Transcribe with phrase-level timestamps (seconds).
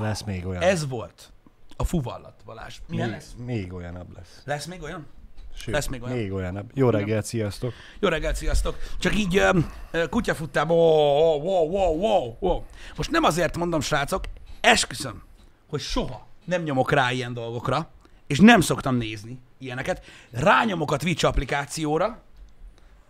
[0.00, 0.62] Lesz még olyan.
[0.62, 1.32] Ez volt
[1.76, 2.78] a fuvallat, Balázs.
[2.88, 3.34] Milyen még, lesz?
[3.44, 4.42] még olyanabb lesz.
[4.44, 5.06] Lesz még olyan?
[5.54, 6.16] Sőt, Lesz még olyan?
[6.16, 6.70] Még olyanabb.
[6.74, 7.72] Jó reggelt, sziasztok.
[7.98, 8.78] Jó reggelt, sziasztok!
[8.98, 12.62] Csak így uh, kutyafuttában, wow, wow, wow, wow, wow.
[12.96, 14.24] Most nem azért mondom, srácok,
[14.60, 15.22] esküszöm,
[15.68, 17.90] hogy soha nem nyomok rá ilyen dolgokra,
[18.26, 20.04] és nem szoktam nézni ilyeneket.
[20.30, 22.22] Rányomok a Twitch applikációra,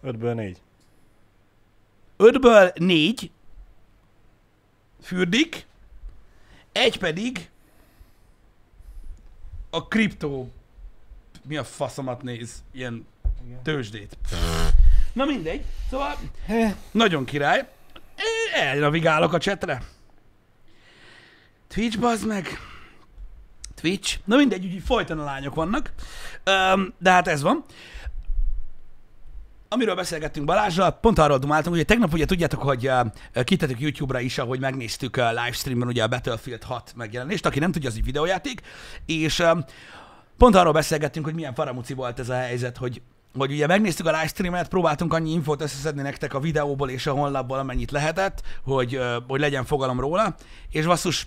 [0.03, 0.59] Ötből négy.
[2.17, 3.31] ötből négy
[5.03, 5.67] fürdik,
[6.79, 7.49] egy pedig
[9.71, 10.53] a kriptó,
[11.43, 13.07] mi a faszomat néz, ilyen
[13.63, 14.17] tőzsdét.
[15.13, 16.17] Na mindegy, szóval
[16.91, 17.69] nagyon király.
[18.55, 19.83] Elnavigálok a csetre.
[21.69, 22.47] Twitch, bazd meg.
[23.75, 24.19] Twitch.
[24.25, 25.93] Na mindegy, úgyhogy folyton a lányok vannak.
[26.99, 27.65] De hát ez van.
[29.71, 34.39] Amiről beszélgettünk Balázsral, pont arról dumáltunk, hogy tegnap ugye tudjátok, hogy uh, kitettük YouTube-ra is,
[34.39, 38.61] ahogy megnéztük uh, livestreamben ugye a Battlefield 6 megjelenést, aki nem tudja, az egy videójáték,
[39.07, 39.59] és uh,
[40.39, 43.03] pont arról beszélgettünk, hogy milyen faramuci volt ez a helyzet, hogy
[43.37, 47.59] hogy ugye megnéztük a livestreamet, próbáltunk annyi infót összeszedni nektek a videóból és a honlapból,
[47.59, 50.35] amennyit lehetett, hogy, hogy legyen fogalom róla,
[50.71, 51.27] és basszus,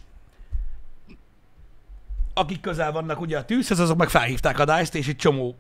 [2.34, 5.56] akik közel vannak ugye a tűzhez, azok meg felhívták a DICE-t, és egy csomó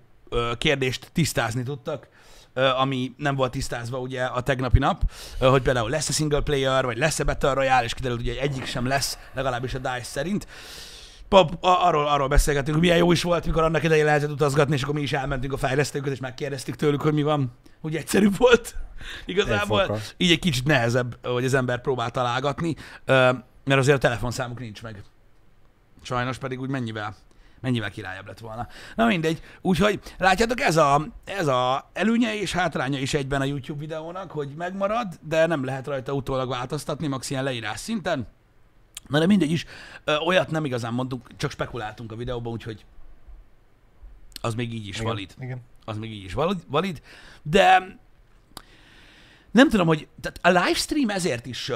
[0.58, 2.08] kérdést tisztázni tudtak,
[2.54, 7.24] ami nem volt tisztázva ugye a tegnapi nap, hogy például lesz-e single player, vagy lesz-e
[7.24, 10.48] Battle Royale, és kiderült, hogy egyik sem lesz, legalábbis a DICE szerint.
[11.28, 14.84] Pap, arról, arról beszélgetünk, hogy milyen jó is volt, mikor annak idején lehetett utazgatni, és
[14.84, 17.52] akkor mi is elmentünk a fejlesztőköt, és megkérdeztük tőlük, hogy mi van.
[17.82, 18.76] Úgy egyszerűbb volt.
[19.26, 22.76] Igazából így egy kicsit nehezebb, hogy az ember próbál találgatni,
[23.64, 25.04] mert azért a telefonszámuk nincs meg.
[26.02, 27.16] Sajnos pedig úgy mennyivel,
[27.62, 28.68] mennyivel királyabb lett volna.
[28.96, 29.42] Na mindegy.
[29.62, 34.54] Úgyhogy látjátok, ez a, ez a előnye és hátránya is egyben a YouTube videónak, hogy
[34.56, 38.28] megmarad, de nem lehet rajta utólag változtatni, max ilyen leírás szinten.
[39.08, 39.66] Na de mindegy is,
[40.04, 42.86] ö, olyat nem igazán mondtunk, csak spekuláltunk a videóban, úgyhogy
[44.42, 45.62] az még így is Igen, valid Igen.
[45.86, 47.02] az még így is valid, valid
[47.42, 48.00] de
[49.52, 51.72] nem tudom, hogy tehát a livestream ezért is,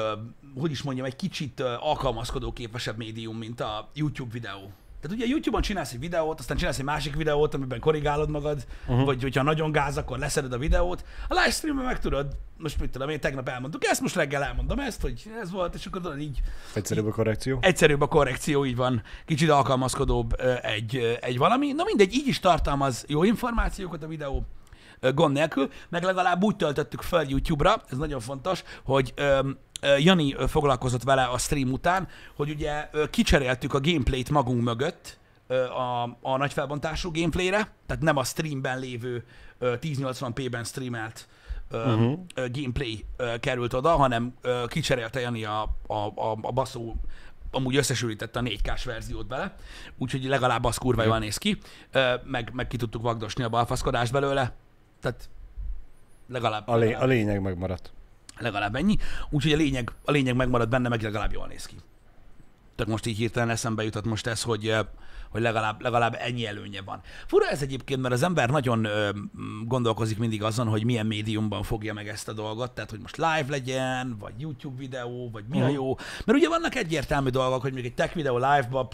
[0.60, 4.72] hogy is mondjam, egy kicsit alkalmazkodó képesebb médium, mint a YouTube videó.
[5.06, 9.06] Tehát ugye YouTube-on csinálsz egy videót, aztán csinálsz egy másik videót, amiben korrigálod magad, uh-huh.
[9.06, 11.06] vagy hogyha nagyon gáz, akkor leszeded a videót.
[11.28, 15.02] A livestreamben meg tudod, most mit tudom, én tegnap elmondtuk ezt, most reggel elmondom ezt,
[15.02, 16.42] hogy ez volt, és akkor tudod így
[16.74, 17.58] Egyszerűbb a korrekció.
[17.62, 21.72] egyszerűbb a korrekció, így van, kicsit alkalmazkodóbb egy, egy valami.
[21.72, 24.46] Na mindegy, így is tartalmaz jó információkat a videó,
[25.14, 29.50] gond nélkül, meg legalább úgy töltöttük fel YouTube-ra, ez nagyon fontos, hogy ö, ö,
[29.98, 35.18] Jani foglalkozott vele a stream után, hogy ugye kicseréltük a gameplayt magunk mögött,
[35.50, 39.24] a, a nagy felbontású gameplayre, tehát nem a streamben lévő
[39.60, 41.28] ö, 1080p-ben streamelt
[41.72, 42.20] uh-huh.
[42.52, 43.06] gameplay
[43.40, 44.34] került oda, hanem
[44.68, 46.96] kicserélte Jani a, a, a, a baszó
[47.52, 49.56] amúgy összesülítette a 4K-s verziót bele,
[49.98, 51.58] úgyhogy legalább az kurva jól néz ki,
[52.24, 54.54] meg, meg ki tudtuk vagdosni a balfaszkodást belőle,
[55.02, 55.30] tehát
[56.28, 57.94] legalább, A, lé- a legalább, lényeg megmaradt.
[58.40, 58.96] Legalább ennyi,
[59.30, 61.76] úgyhogy a lényeg, a lényeg megmarad benne, meg legalább jól néz ki.
[62.76, 64.80] Tehát most így hirtelen eszembe jutott most ez, hogy, ö,
[65.30, 67.02] hogy legalább, legalább ennyi előnye van.
[67.28, 69.10] Fura ez egyébként, mert az ember nagyon ö,
[69.66, 73.46] gondolkozik mindig azon, hogy milyen médiumban fogja meg ezt a dolgot, tehát hogy most live
[73.48, 75.74] legyen, vagy YouTube videó, vagy mi a Mhm.
[75.74, 75.96] jó.
[76.26, 78.88] Mert ugye vannak egyértelmű dolgok, hogy még egy tech videó live-ba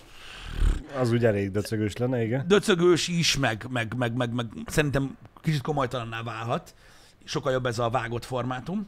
[1.00, 2.48] Az úgy elég döcögős lenne, igen.
[2.48, 6.74] döcögős is, meg, meg, meg, meg, meg szerintem kicsit komolytalanná válhat.
[7.24, 8.88] Sokkal jobb ez a vágott formátum.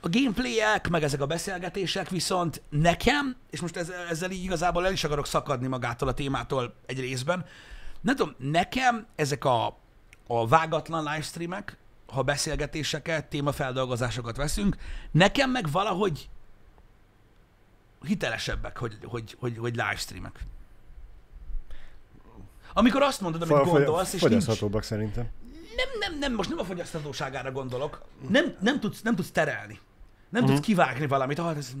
[0.00, 4.92] A gameplayek, meg ezek a beszélgetések viszont nekem, és most ezzel, ezzel így igazából el
[4.92, 7.44] is akarok szakadni magától a témától egy részben,
[8.00, 9.78] nem tudom, nekem ezek a,
[10.26, 11.76] a vágatlan livestreamek,
[12.06, 14.76] ha beszélgetéseket, témafeldolgozásokat veszünk,
[15.10, 16.28] nekem meg valahogy
[18.02, 20.40] hitelesebbek, hogy, hogy, hogy, hogy livestreamek.
[22.72, 24.44] Amikor azt mondod, amit fogy- gondolsz, és nincs,
[24.82, 25.28] szerintem.
[25.76, 28.04] nem, nem, nem, most nem a fogyasztatóságára gondolok.
[28.28, 29.80] Nem, nem, tudsz, nem tudsz terelni.
[30.28, 30.52] Nem Mhm.
[30.52, 31.38] tudsz kivágni valamit.
[31.38, 31.72] Ah, ez,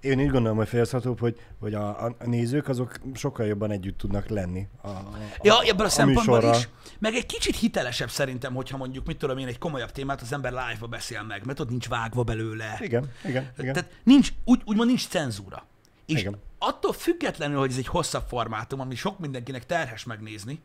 [0.00, 3.98] Én így gondolom, hogy fogyaszthatóbb, hogy, hogy a, a, a nézők azok sokkal jobban együtt
[3.98, 4.66] tudnak lenni.
[4.82, 5.08] A, a,
[5.42, 6.58] ja, ebből a szempontból műsorral.
[6.60, 6.68] is.
[6.98, 10.52] Meg egy kicsit hitelesebb szerintem, hogyha mondjuk, mit tudom én, egy komolyabb témát az ember
[10.52, 12.76] live-ba beszél meg, mert ott nincs vágva belőle.
[12.80, 13.72] Igen, igen, igen.
[13.72, 15.66] Tehát nincs, úgy, úgymond nincs cenzúra.
[16.06, 16.36] És Igen.
[16.58, 20.60] attól függetlenül, hogy ez egy hosszabb formátum, ami sok mindenkinek terhes megnézni,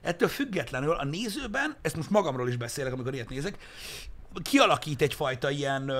[0.00, 3.58] ettől függetlenül a nézőben, ezt most magamról is beszélek, amikor ilyet nézek,
[4.42, 5.92] kialakít egyfajta ilyen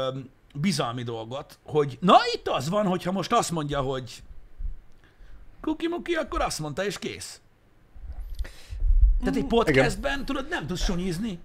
[0.52, 4.22] bizalmi dolgot, hogy na itt az van, hogyha most azt mondja, hogy
[5.60, 7.40] kuki-muki, akkor azt mondta, és kész.
[9.18, 11.38] Tehát egy podcastben, tudod, nem tudsz sunyizni.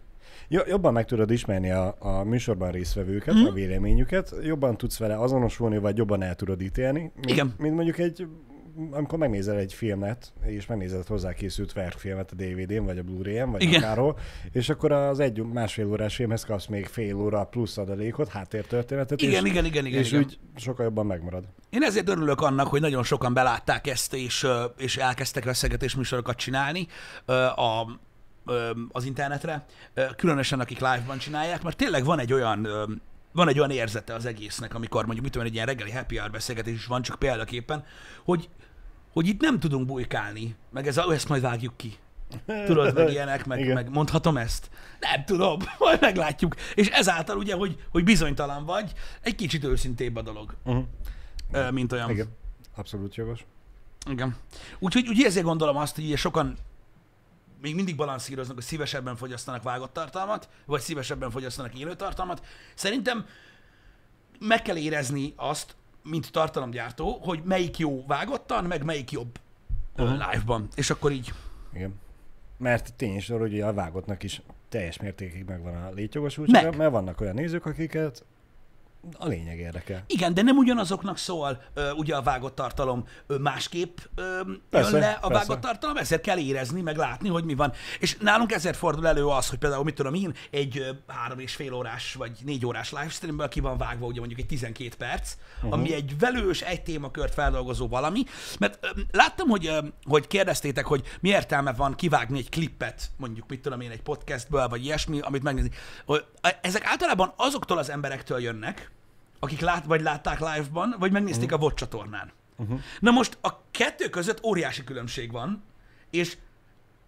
[0.48, 3.46] Jo- jobban meg tudod ismerni a, a műsorban résztvevőket, mm.
[3.46, 7.54] a véleményüket, jobban tudsz vele azonosulni, vagy jobban el tudod ítélni, mint, Igen.
[7.58, 8.28] mint mondjuk egy
[8.92, 13.62] amikor megnézel egy filmet, és megnézed hozzá készült verkfilmet a DVD-n, vagy a Blu-ray-en, vagy
[13.62, 13.82] Igen.
[13.82, 14.18] akárhol,
[14.52, 19.46] és akkor az egy másfél órás filmhez kapsz még fél óra plusz adalékot, háttértörténetet, Igen,
[19.46, 20.00] és, igen, igen, igen.
[20.00, 20.24] és igen.
[20.24, 21.44] úgy sokkal jobban megmarad.
[21.70, 24.48] Én ezért örülök annak, hogy nagyon sokan belátták ezt, és,
[24.78, 26.88] és elkezdtek veszegetés műsorokat csinálni
[27.56, 28.00] a,
[28.92, 29.66] az internetre,
[30.16, 32.68] különösen akik live-ban csinálják, mert tényleg van egy olyan
[33.38, 36.32] van egy olyan érzete az egésznek, amikor mondjuk mit tudom, egy ilyen reggeli happy hour
[36.32, 37.84] beszélgetés is van, csak példaképpen,
[38.24, 38.50] hogy,
[39.18, 41.94] hogy itt nem tudunk bujkálni, meg ez a, "Ó, ezt majd vágjuk ki.
[42.66, 43.74] Tudod, meg ilyenek, meg, Igen.
[43.74, 44.70] meg mondhatom ezt?
[45.00, 46.56] Nem tudom, majd meglátjuk.
[46.76, 48.92] És ezáltal ugye, hogy, hogy bizonytalan vagy,
[49.22, 51.72] egy kicsit őszintébb a dolog, Uh-huh.
[51.72, 52.10] mint olyan.
[52.10, 52.28] Igen,
[52.76, 53.46] abszolút jogos.
[54.10, 54.36] Igen.
[54.80, 56.58] Úgyhogy úgy ezért gondolom azt, hogy ugye sokan
[57.62, 62.46] még mindig balanszíroznak, hogy szívesebben fogyasztanak vágott tartalmat, vagy szívesebben fogyasztanak élő tartalmat.
[62.76, 63.26] Szerintem
[64.40, 65.76] meg kell érezni azt,
[66.10, 69.40] mint tartalomgyártó, hogy melyik jó vágottan, meg melyik jobb
[69.98, 70.32] uh-huh.
[70.32, 70.68] live-ban.
[70.76, 71.34] És akkor így.
[71.74, 72.00] Igen.
[72.58, 76.78] Mert tény is, hogy a vágottnak is teljes mértékig megvan a létjogosultsága, Meg.
[76.78, 78.26] mert vannak olyan nézők, akiket
[79.18, 80.04] a lényeg érdekel.
[80.08, 85.00] Igen, de nem ugyanazoknak szól ö, ugye a vágott tartalom ö, másképp ö, Persze, jön
[85.00, 85.46] le a persze.
[85.46, 87.74] vágott tartalom, ezért kell érezni, meg látni, hogy mi van.
[88.00, 91.56] És nálunk ezért fordul elő az, hogy például, mit tudom én, egy ö, három és
[91.56, 95.74] fél órás vagy négy órás livestreamből ki van vágva ugye mondjuk egy 12 perc, uh-huh.
[95.74, 98.24] ami egy velős, egy témakört feldolgozó valami,
[98.60, 103.48] mert ö, láttam, hogy, ö, hogy kérdeztétek, hogy mi értelme van kivágni egy klippet, mondjuk
[103.48, 105.72] mit tudom én, egy podcastből, vagy ilyesmi, amit megnézni.
[106.06, 106.26] Hogy
[106.62, 108.92] Ezek általában azoktól az emberektől jönnek,
[109.40, 111.60] akik lát, vagy látták live-ban, vagy megnézték uh-huh.
[111.60, 112.32] a VOD csatornán.
[112.56, 112.80] Uh-huh.
[113.00, 115.64] Na most a kettő között óriási különbség van,
[116.10, 116.38] és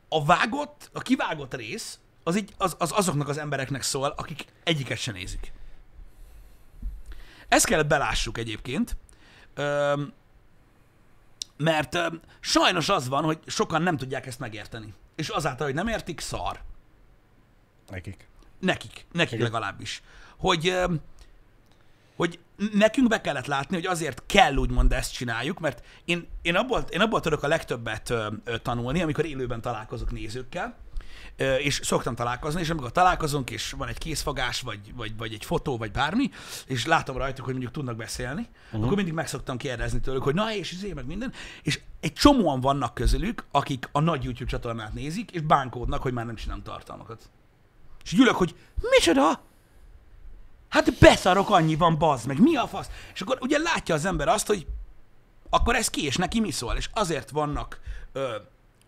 [0.09, 4.97] a vágott, a kivágott rész, az, így, az, az azoknak az embereknek szól, akik egyiket
[4.97, 5.51] se nézik.
[7.47, 8.97] Ezt kellett belássuk egyébként,
[9.53, 10.13] öm,
[11.57, 14.93] mert öm, sajnos az van, hogy sokan nem tudják ezt megérteni.
[15.15, 16.61] És azáltal, hogy nem értik, szar.
[17.89, 18.27] Nekik.
[18.59, 19.43] Nekik, nekik Igen.
[19.43, 20.01] legalábbis.
[20.37, 21.01] Hogy, öm,
[22.19, 22.39] hogy
[22.73, 27.01] nekünk be kellett látni, hogy azért kell úgymond ezt csináljuk, mert én, én, abból, én
[27.01, 30.77] abból tudok a legtöbbet ö, ö, tanulni, amikor élőben találkozok nézőkkel,
[31.37, 35.45] ö, és szoktam találkozni, és amikor találkozunk, és van egy készfogás, vagy, vagy, vagy egy
[35.45, 36.29] fotó, vagy bármi,
[36.65, 38.83] és látom rajtuk, hogy mondjuk tudnak beszélni, uh-huh.
[38.83, 41.33] akkor mindig meg szoktam kérdezni tőlük, hogy na és izé, meg minden,
[41.63, 46.25] és egy csomóan vannak közülük, akik a nagy YouTube csatornát nézik, és bánkódnak, hogy már
[46.25, 47.29] nem csinálunk tartalmakat.
[48.03, 49.47] És így ülök, hogy micsoda?
[50.69, 52.89] Hát beszarok, annyi van, bazd meg, mi a fasz?
[53.13, 54.67] És akkor ugye látja az ember azt, hogy
[55.49, 56.75] akkor ez ki, és neki mi szól?
[56.75, 57.79] És azért vannak
[58.11, 58.35] ö,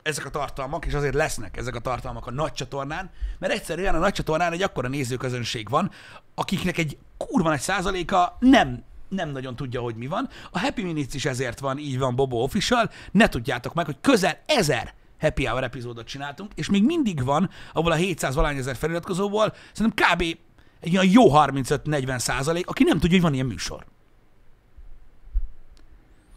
[0.01, 3.99] ezek a tartalmak, és azért lesznek ezek a tartalmak a nagy csatornán, mert egyszerűen a
[3.99, 5.91] nagy csatornán egy akkora nézőközönség van,
[6.35, 10.29] akiknek egy kurva nagy százaléka nem nem nagyon tudja, hogy mi van.
[10.51, 12.89] A Happy Minutes is ezért van, így van Bobo Official.
[13.11, 17.91] Ne tudjátok meg, hogy közel ezer Happy Hour epizódot csináltunk, és még mindig van, ahol
[17.91, 20.37] a 700 valány ezer feliratkozóból szerintem kb.
[20.81, 23.85] Egy olyan jó 35-40 százalék, aki nem tudja, hogy van ilyen műsor.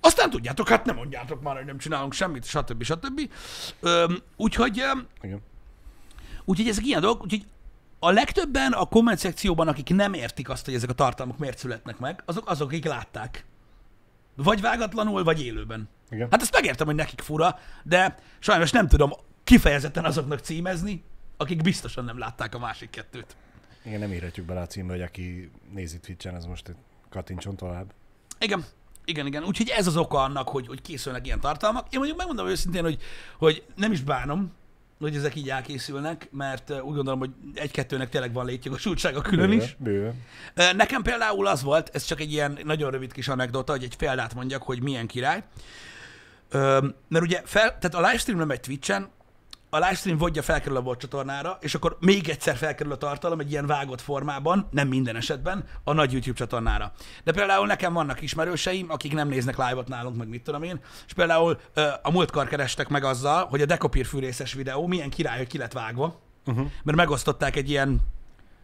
[0.01, 2.83] Aztán tudjátok, hát nem mondjátok már, hogy nem csinálunk semmit, stb.
[2.83, 3.31] stb.
[3.81, 4.77] Öm, úgyhogy,
[5.21, 5.41] Igen.
[6.45, 7.47] úgyhogy ezek ilyen dolgok, úgyhogy
[7.99, 11.99] a legtöbben a komment szekcióban, akik nem értik azt, hogy ezek a tartalmak miért születnek
[11.99, 13.45] meg, azok azok, akik látták.
[14.37, 15.89] Vagy vágatlanul, vagy élőben.
[16.11, 16.29] Igen.
[16.31, 19.13] Hát ezt megértem, hogy nekik fura, de sajnos nem tudom
[19.45, 21.05] kifejezetten azoknak címezni,
[21.37, 23.37] akik biztosan nem látták a másik kettőt.
[23.85, 26.75] Igen, nem írhatjuk bele a címbe, hogy aki nézi Twitch-en, az most
[27.11, 27.93] kattintson tovább.
[28.39, 28.65] Igen,
[29.05, 29.45] igen, igen.
[29.45, 31.87] Úgyhogy ez az oka annak, hogy, hogy készülnek ilyen tartalmak.
[31.91, 32.99] Én mondjuk megmondom őszintén, hogy,
[33.39, 34.53] hogy nem is bánom,
[34.99, 39.77] hogy ezek így elkészülnek, mert uh, úgy gondolom, hogy egy-kettőnek tényleg van létjogosultsága külön is.
[39.79, 40.23] Bőven.
[40.55, 43.97] Ö, Nekem például az volt, ez csak egy ilyen nagyon rövid kis anekdota, hogy egy
[43.97, 45.43] példát mondjak, hogy milyen király.
[47.09, 49.09] Mert ugye, fel, tehát a livestream nem egy Twitch-en,
[49.75, 53.51] a livestream vodja felkerül a bot csatornára, és akkor még egyszer felkerül a tartalom egy
[53.51, 56.93] ilyen vágott formában, nem minden esetben, a nagy YouTube csatornára.
[57.25, 61.13] De például nekem vannak ismerőseim, akik nem néznek live-ot nálunk, meg mit tudom én, és
[61.13, 61.59] például
[62.03, 65.73] a múltkor kerestek meg azzal, hogy a dekopír fűrészes videó milyen király, hogy ki lett
[65.73, 66.67] vágva, uh-huh.
[66.83, 68.01] mert megosztották egy ilyen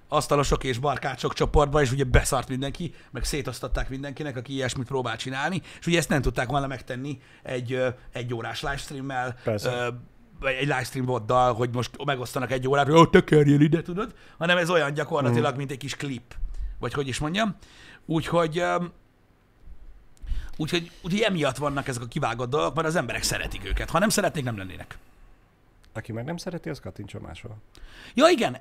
[0.08, 5.62] asztalosok és barkácsok csoportba, és ugye beszart mindenki, meg szétosztatták mindenkinek, aki ilyesmit próbál csinálni,
[5.80, 9.92] és ugye ezt nem tudták volna megtenni egy, egy órás livestreammel, Persze.
[10.40, 14.14] Vagy egy livestream boddal, hogy most megosztanak egy órát, hogy ó, tökörjél ide, tudod?
[14.38, 16.34] Hanem ez olyan gyakorlatilag, mint egy kis klip.
[16.78, 17.56] Vagy hogy is mondjam.
[18.06, 18.62] Úgyhogy,
[20.56, 23.90] úgyhogy, úgyhogy emiatt vannak ezek a kivágott dolgok, mert az emberek szeretik őket.
[23.90, 24.98] Ha nem szeretnék, nem lennének.
[25.92, 27.56] Aki meg nem szereti, az kattintson máshol.
[28.14, 28.58] Ja igen,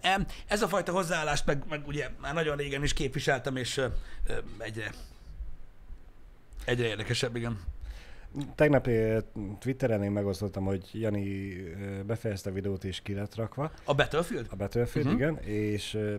[0.48, 3.81] ez a fajta hozzáállást meg, meg ugye már nagyon régen is képviseltem, és
[4.57, 4.91] egyre,
[6.65, 7.59] egyre érdekesebb, igen.
[8.55, 9.17] Tegnap eh,
[9.59, 13.71] Twitteren én megosztottam, hogy Jani eh, befejezte a videót és ki lett rakva.
[13.83, 14.48] A Battlefield?
[14.50, 15.21] A Battlefield, uh-huh.
[15.21, 16.15] igen, és eh,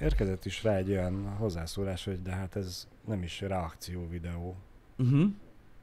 [0.00, 4.56] érkezett is rá egy olyan hozzászólás, hogy de hát ez nem is reakció videó.
[4.98, 5.30] Uh-huh.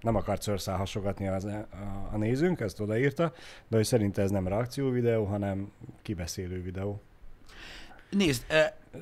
[0.01, 1.67] Nem akart szőrszál hasogatni az, a,
[2.12, 3.34] a nézőnk, ezt odaírta,
[3.67, 7.01] de hogy szerinte ez nem reakció videó, hanem kibeszélő videó.
[8.10, 8.46] Nézd,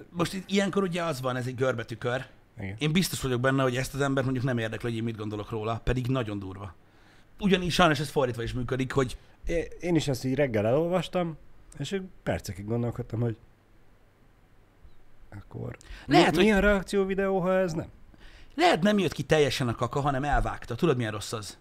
[0.10, 2.26] most itt ilyenkor ugye az van, ez egy görbetükör.
[2.60, 2.76] Igen.
[2.80, 5.50] Én biztos vagyok benne, hogy ezt az embert mondjuk nem érdekli, hogy én mit gondolok
[5.50, 6.76] róla, pedig nagyon durva.
[7.40, 11.38] Ugyanígy sajnos ez fordítva is működik, hogy É- Én is ezt így reggel elolvastam,
[11.78, 13.38] és egy percekig gondolkodtam, hogy
[15.30, 17.88] akkor Lehet, mi, mi a reakció videó, ha ez nem?
[18.56, 20.76] lehet nem jött ki teljesen a kaka, hanem elvágta.
[20.76, 21.58] Tudod, milyen rossz az?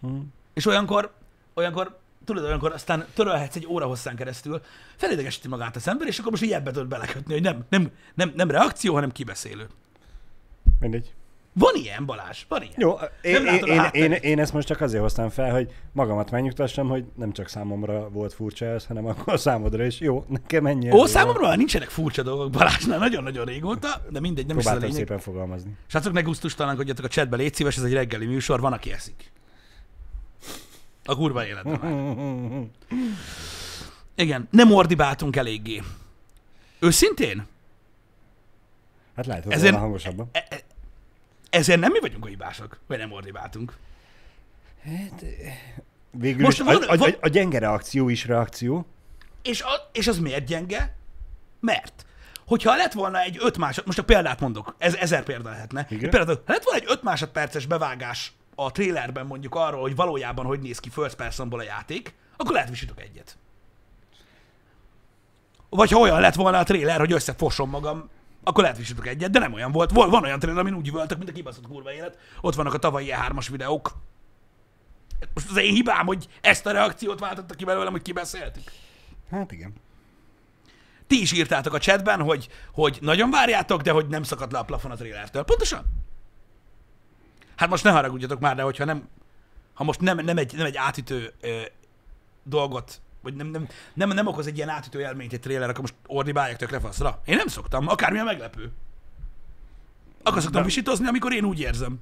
[0.00, 0.18] Hm.
[0.52, 1.12] És olyankor,
[1.54, 4.60] olyankor, tudod, olyankor aztán törölhetsz egy óra hosszán keresztül,
[4.96, 8.32] felidegesíti magát az ember, és akkor most így ebbe tudod belekötni, hogy nem, nem, nem,
[8.36, 9.68] nem reakció, hanem kibeszélő.
[10.80, 11.12] Mindegy.
[11.52, 12.74] Van ilyen, Balázs, van ilyen.
[12.76, 16.88] Jó, én, én, én, én, én ezt most csak azért hoztam fel, hogy magamat megnyugtassam,
[16.88, 20.00] hogy nem csak számomra volt furcsa ez, hanem akkor számodra is.
[20.00, 20.90] Jó, nekem ennyi.
[20.92, 24.70] Ó, számomra már nincsenek furcsa dolgok Balázsnál nagyon-nagyon régóta, de mindegy, nem is ez a
[24.70, 25.08] Próbáltam lényeg.
[25.08, 25.76] szépen fogalmazni.
[25.86, 29.32] Srácok, ne gusztustalankodjatok a chatbe, légy szíves, ez egy reggeli műsor, van, aki eszik.
[31.04, 32.62] A kurva életben már.
[34.14, 35.82] Igen, nem ordibáltunk eléggé.
[36.78, 37.46] Őszintén?
[39.16, 39.78] Hát lehet, hogy Ezen...
[39.78, 40.28] hangosabban.
[40.32, 40.60] E- e-
[41.50, 43.76] ezért nem mi vagyunk a hibások, hogy nem ordibáltunk.
[46.10, 48.86] Végül Most is van- a, a, a, gyenge reakció is reakció.
[49.42, 50.96] És, a, és az miért gyenge?
[51.60, 52.06] Mert,
[52.46, 55.86] hogyha lett volna egy 5 másod, most a példát mondok, ez ezer példa lehetne.
[55.90, 56.10] Igen.
[56.10, 60.60] Példát, ha lett volna egy 5 másodperces bevágás a trailerben mondjuk arról, hogy valójában hogy
[60.60, 63.36] néz ki first personból a játék, akkor lehet visítok egyet.
[65.68, 68.08] Vagy ha olyan lett volna a trailer, hogy összefosom magam,
[68.44, 69.90] akkor lehet visítok egyet, de nem olyan volt.
[69.90, 72.18] Vol- Van olyan trailer, amin úgy üvöltök, mint a kibaszott kurva élet.
[72.40, 73.90] Ott vannak a tavalyi E3-as videók.
[75.34, 78.72] Most az én hibám, hogy ezt a reakciót váltottak ki belőlem, hogy kibeszéltük.
[79.30, 79.72] Hát igen.
[81.06, 84.64] Ti is írtátok a chatben, hogy, hogy nagyon várjátok, de hogy nem szakadt le a
[84.64, 85.42] plafon a trailertől.
[85.42, 85.84] Pontosan?
[87.56, 89.08] Hát most ne haragudjatok már, de hogyha nem,
[89.74, 91.60] ha most nem, nem, egy, nem egy átütő ö,
[92.42, 95.94] dolgot, vagy nem, nem, nem, nem okoz egy ilyen átütő élményt egy trailer, akkor most
[96.06, 97.20] ordibálják tökre faszra.
[97.24, 98.72] Én nem szoktam, akármilyen meglepő.
[100.22, 102.00] Akkor szoktam De- visítozni, amikor én úgy érzem.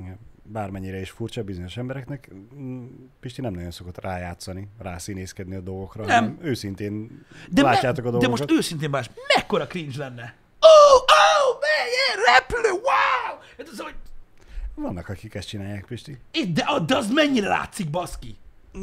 [0.00, 0.18] igen.
[0.48, 2.86] Bármennyire is furcsa bizonyos embereknek, mm,
[3.20, 6.24] Pisti nem nagyon szokott rájátszani, rászínészkedni a dolgokra, Nem.
[6.24, 8.48] hanem őszintén De, látjátok me, a de dolgokat.
[8.48, 10.34] most őszintén más, mekkora cringe lenne?
[10.60, 13.38] Oh, oh, man, repülő, wow!
[13.58, 13.94] Hát az, hogy
[14.74, 16.18] Vannak, akik ezt csinálják, Pisti.
[16.30, 18.36] É, De, de az mennyire látszik, baszki?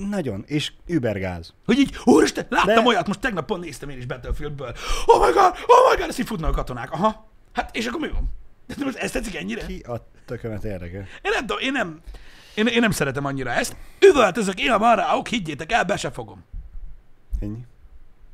[0.09, 1.53] Nagyon, és übergáz.
[1.65, 4.73] Hogy így, úristen, láttam De- olyat, most tegnap pont néztem én is Battlefieldből.
[5.05, 6.91] Oh my god, oh my god, ezt így futnak a katonák.
[6.91, 7.29] Aha.
[7.53, 8.29] Hát, és akkor mi van?
[8.67, 9.65] De most ezt tetszik ennyire?
[9.65, 11.01] Ki a tökömet érdekel?
[11.01, 12.01] Én nem tudom, én nem,
[12.55, 13.75] én, én nem szeretem annyira ezt.
[13.99, 16.43] Üvöltözök, én a marráok, higgyétek el, be se fogom.
[17.39, 17.65] Ennyi.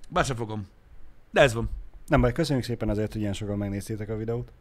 [0.09, 0.67] Be se fogom.
[1.31, 1.69] De ez van.
[2.07, 4.51] Nem baj, köszönjük szépen azért, hogy ilyen sokan megnéztétek a videót.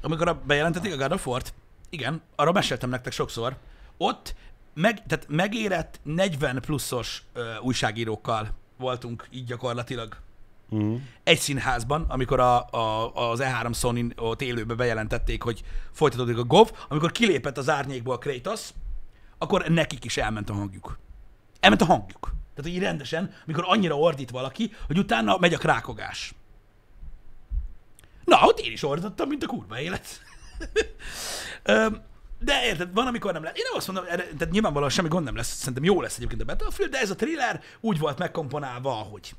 [0.00, 1.54] Amikor a, bejelentették a God of War-t,
[1.90, 3.56] igen, arról meséltem nektek sokszor,
[3.96, 4.34] ott
[4.74, 10.16] meg, tehát megérett 40 pluszos ö, újságírókkal voltunk így gyakorlatilag
[10.72, 11.00] Uh-huh.
[11.22, 15.62] egy színházban, amikor a, a, az E3 Sony ott élőben bejelentették, hogy
[15.92, 18.68] folytatódik a GOV, amikor kilépett az árnyékból Kratos,
[19.38, 20.98] akkor nekik is elment a hangjuk.
[21.60, 22.32] Elment a hangjuk.
[22.54, 26.34] Tehát így rendesen, amikor annyira ordít valaki, hogy utána megy a krákogás.
[28.24, 30.06] Na, ott én is ordítottam, mint a kurva élet.
[31.62, 32.02] Öm,
[32.42, 33.56] de érted, van, amikor nem lesz.
[33.56, 36.42] Én nem azt mondom, erre, tehát nyilvánvalóan semmi gond nem lesz, szerintem jó lesz egyébként
[36.42, 39.34] a Battlefield, de ez a thriller úgy volt megkomponálva, ahogy.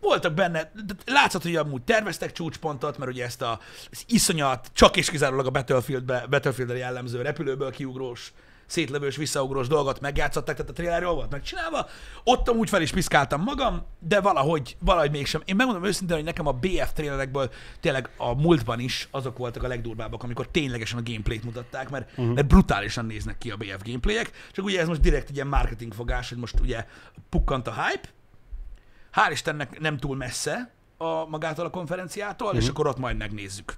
[0.00, 3.60] Voltak benne, de látszott, hogy amúgy terveztek csúcspontot, mert ugye ezt a
[3.90, 8.32] az iszonyat, csak és kizárólag a Battlefieldbe, Battlefieldre jellemző repülőből kiugrós,
[8.68, 11.86] szétlövős, visszaugrós dolgot megjátszották, tehát a trailer jól volt megcsinálva.
[12.24, 15.42] Ott amúgy fel is piszkáltam magam, de valahogy, valahogy mégsem.
[15.44, 19.68] Én megmondom őszintén, hogy nekem a BF trailerekből tényleg a múltban is azok voltak a
[19.68, 22.34] legdurvábbak, amikor ténylegesen a gameplayt mutatták, mert, uh-huh.
[22.34, 25.94] mert brutálisan néznek ki a BF gameplayek, csak ugye ez most direkt egy ilyen marketing
[25.94, 26.86] fogás, hogy most ugye
[27.28, 28.08] pukkant a hype,
[29.14, 32.62] hál' Istennek nem túl messze a magától a konferenciától, uh-huh.
[32.62, 33.76] és akkor ott majd megnézzük.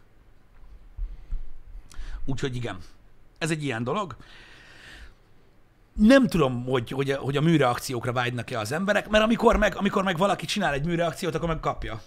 [2.25, 2.79] Úgyhogy igen,
[3.39, 4.17] ez egy ilyen dolog.
[6.01, 10.03] Nem tudom, hogy, hogy, a, hogy a műreakciókra vágynak-e az emberek, mert amikor meg, amikor
[10.03, 12.01] meg valaki csinál egy műreakciót, akkor meg kapja.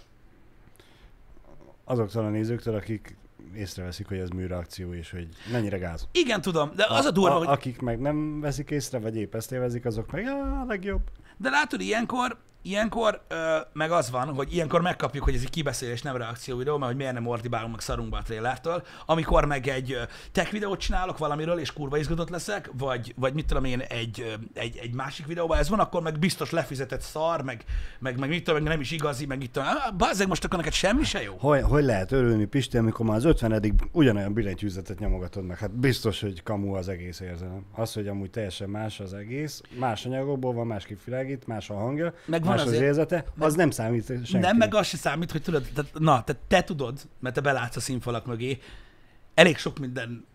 [1.84, 3.16] Azoktól a nézőktől, akik
[3.54, 6.08] észreveszik, hogy ez műreakció, és hogy mennyire gáz.
[6.12, 7.46] Igen, tudom, de az a durva, hogy...
[7.46, 11.02] Akik meg nem veszik észre, vagy épp ezt élvezik, azok meg a legjobb.
[11.36, 16.02] De látod, ilyenkor ilyenkor ö, meg az van, hogy ilyenkor megkapjuk, hogy ez egy kibeszélés,
[16.02, 18.82] nem reakció videó, mert hogy miért nem ordibálunk meg szarunk be a trailertől.
[19.06, 19.98] Amikor meg egy
[20.32, 24.78] tech videót csinálok valamiről, és kurva izgatott leszek, vagy, vagy mit tudom én, egy, egy,
[24.82, 27.64] egy másik videóban ez van, akkor meg biztos lefizetett szar, meg,
[27.98, 30.72] meg, meg mit tudom, meg nem is igazi, meg itt tudom, bazzeg, most akkor neked
[30.72, 31.36] semmi se jó.
[31.38, 35.58] Hogy, hogy lehet örülni, Pisti, amikor már az 50 ugyanolyan billentyűzetet nyomogatod meg?
[35.58, 37.64] Hát biztos, hogy kamu az egész érzelem.
[37.72, 42.14] Az, hogy amúgy teljesen más az egész, más anyagokból van, másképp világít, más a hangja,
[42.26, 44.36] Meg más az azért- érzete, az nem számít senki.
[44.36, 47.76] Nem, meg az se számít, hogy tudod, tehát, na, te, te tudod, mert te belátsz
[47.76, 48.58] a színfalak mögé,
[49.34, 50.26] elég sok minden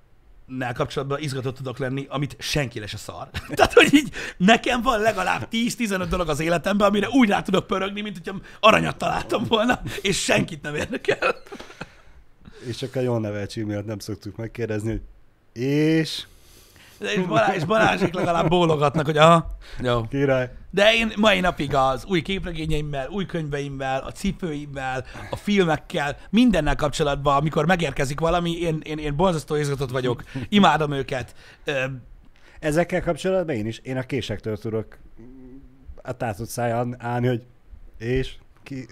[0.73, 3.29] kapcsolatban izgatott tudok lenni, amit senki le se szar.
[3.55, 8.01] Tehát, hogy így nekem van legalább 10-15 dolog az életemben, amire úgy rá tudok pörögni,
[8.01, 11.35] mint hogyha aranyat találtam volna, és senkit nem érdekel.
[12.65, 15.01] És csak a jól nevelt miatt nem szoktuk megkérdezni, hogy
[15.63, 16.23] és
[16.99, 20.07] És, Balázs, és Balázsék legalább bólogatnak, hogy aha, jó.
[20.07, 26.75] király, De én mai napig az új képregényeimmel, új könyveimmel, a cipőimmel, a filmekkel, mindennel
[26.75, 31.35] kapcsolatban, amikor megérkezik valami, én, én, én borzasztó izgatott vagyok, imádom őket.
[32.59, 34.97] Ezekkel kapcsolatban én is, én a késektől tudok
[36.01, 37.45] a tátott száján állni, hogy
[37.97, 38.85] és ki,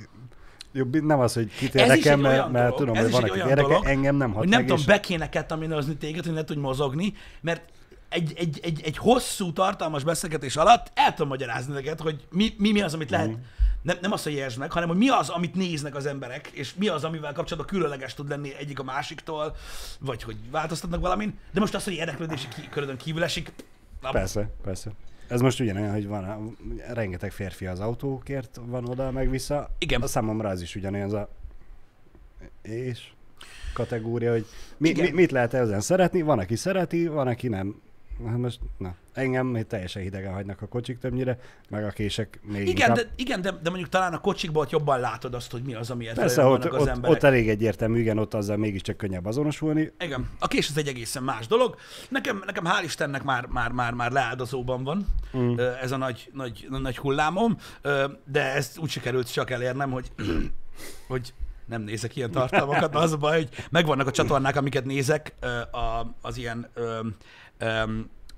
[0.74, 4.16] jobb, nem az, hogy kit érdekel, mert, mert tudom, ez hogy van, akit érdekel, engem
[4.16, 7.14] nem hat hogy nem meg, tudom, és be kéne kettaminozni téged, hogy ne tudj mozogni,
[7.42, 7.62] mert
[8.10, 12.72] egy, egy, egy, egy hosszú, tartalmas beszélgetés alatt el tudom magyarázni neked, hogy mi, mi,
[12.72, 13.38] mi az, amit lehet, Mhm.
[13.82, 16.74] nem, nem az, hogy értsd meg, hanem hogy mi az, amit néznek az emberek, és
[16.76, 19.56] mi az, amivel kapcsolatban különleges tud lenni egyik a másiktól,
[20.00, 23.52] vagy hogy változtatnak valamin, de most az, hogy érdeklődési ki, körödön kívül esik,
[24.02, 24.92] na, Persze, persze.
[25.28, 26.58] Ez most ugyanolyan, hogy van,
[26.94, 29.70] rengeteg férfi az autókért van oda, meg vissza.
[29.78, 30.02] Igen.
[30.02, 31.30] A számomra az is ugyanolyan, az a
[32.62, 33.08] és
[33.74, 34.46] kategória, hogy
[34.78, 35.06] mi, Igen.
[35.06, 37.82] mi, mit lehet ezen szeretni, van, aki szereti, van, aki nem.
[38.26, 42.68] Hát most, na, engem teljesen hidegen hagynak a kocsik többnyire, meg a kések még igen,
[42.68, 42.96] inkább.
[42.96, 45.92] de, igen de, de mondjuk talán a kocsikban ott jobban látod azt, hogy mi az,
[45.92, 47.16] amiért Persze, ott, vannak az ott, emberek.
[47.16, 49.92] ott elég egyértelmű, igen, ott azzal mégiscsak könnyebb azonosulni.
[50.00, 51.76] Igen, a kés az egy egészen más dolog.
[52.10, 55.06] Nekem, nekem hál' Istennek már, már, már, már leáldozóban van
[55.38, 55.58] mm.
[55.58, 57.58] ez a nagy, nagy, nagy hullámom,
[58.26, 60.12] de ezt úgy sikerült csak elérnem, hogy,
[61.08, 61.34] hogy
[61.68, 65.34] nem nézek ilyen tartalmakat, az a baj, hogy megvannak a csatornák, amiket nézek,
[66.22, 66.70] az ilyen
[67.58, 67.84] ö,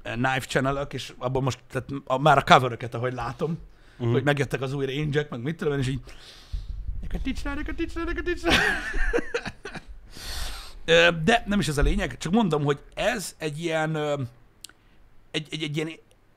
[0.04, 3.58] knife channel és abban most tehát a, már a cover ahogy látom,
[3.98, 4.12] uh-huh.
[4.12, 6.02] hogy megjöttek az új range meg mit tudom én, és így
[7.02, 8.56] neked nincs rá, neked nincs rá, neked nincs rá.
[11.24, 13.96] De nem is ez a lényeg, csak mondom, hogy ez egy ilyen,
[15.32, 15.90] egy, egy, egy, ilyen,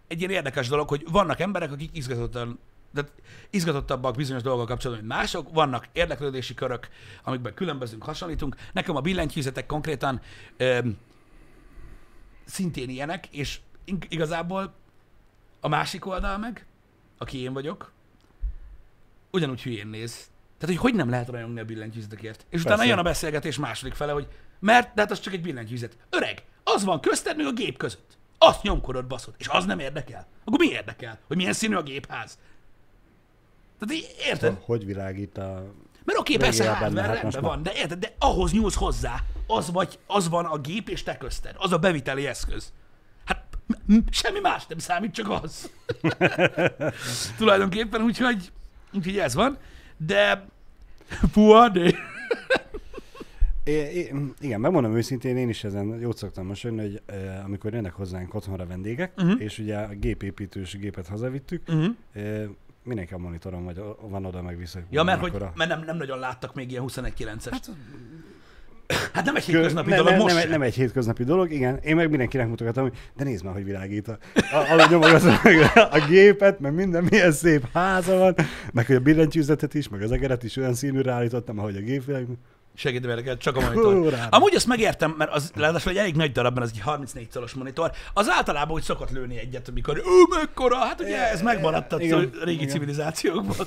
[0.09, 2.59] egy ilyen érdekes dolog, hogy vannak emberek, akik izgatottan,
[2.91, 3.05] de
[3.51, 6.89] izgatottabbak bizonyos dolgokkal kapcsolatban, mint mások, vannak érdeklődési körök,
[7.23, 8.57] amikben különbözünk, hasonlítunk.
[8.73, 10.21] Nekem a billentyűzetek konkrétan
[12.45, 14.75] szintén ilyenek, és ig- igazából
[15.61, 16.67] a másik oldal meg,
[17.19, 17.93] aki én vagyok,
[19.31, 20.31] ugyanúgy hülyén néz.
[20.59, 22.47] Tehát, hogy hogy nem lehet rajongni a billentyűzetekért.
[22.49, 22.91] És utána Persze.
[22.91, 24.29] jön a beszélgetés második fele, hogy
[24.59, 25.97] mert, de hát az csak egy billentyűzet.
[26.11, 28.17] Öreg, az van közted meg a gép között.
[28.39, 29.35] Azt nyomkodod, baszod.
[29.39, 30.27] És az nem érdekel.
[30.45, 31.19] Akkor mi érdekel?
[31.27, 32.39] Hogy milyen színű a gépház?
[33.79, 34.59] Tehát így, érted?
[34.65, 35.73] Hogy világít a...
[36.05, 38.75] Mert oké, persze Végével benne, hardware hát rendben most van, de érted, de ahhoz nyúlsz
[38.75, 39.21] hozzá.
[39.47, 41.55] Az, vagy, az van a gép és te közted.
[41.59, 42.73] Az a beviteli eszköz.
[43.25, 43.45] Hát
[44.11, 45.71] semmi más nem számít, csak az.
[47.39, 48.53] Tulajdonképpen, úgyhogy,
[48.93, 49.59] úgyhogy ez van.
[49.97, 50.47] De
[51.33, 51.95] puha, de...
[53.65, 58.35] É, igen, megmondom őszintén, én is ezen jót szoktam mosolyogni, hogy eh, amikor jönnek hozzánk
[58.35, 59.41] otthonra vendégek, uh-huh.
[59.41, 61.95] és ugye a gépépítős gépet hazavittük, Uh-huh.
[62.13, 62.45] eh,
[62.85, 64.79] mindenki a monitoron vagy, van oda meg vissza.
[64.91, 67.49] Ja, mert, hogy, mert nem, nem nagyon láttak még ilyen 21.9-est.
[67.51, 67.71] Hát,
[69.13, 71.79] hát nem egy Kö- hétköznapi ne, dolog ne, most nem, nem egy hétköznapi dolog, igen.
[71.83, 75.35] Én meg mindenkinek mutogatom, hogy de nézd már, hogy világít a, a, ahogy nyomogatom
[75.75, 78.35] a gépet, meg minden milyen szép háza van,
[78.73, 82.05] meg hogy a billentyűzetet is, meg az egeret is olyan színűre állítottam, ahogy a gép
[82.05, 82.27] világ.
[82.75, 83.95] Segít vele, csak a monitor.
[83.95, 84.29] Kurvára.
[84.31, 87.91] Amúgy ezt megértem, mert az ráadásul egy elég nagy darabban, az egy 34 szoros monitor.
[88.15, 90.03] Az általában úgy szokott lőni egyet, amikor ő
[90.41, 92.69] mekkora, hát ugye ez megmaradt a Igen, régi igen.
[92.69, 93.67] civilizációkban.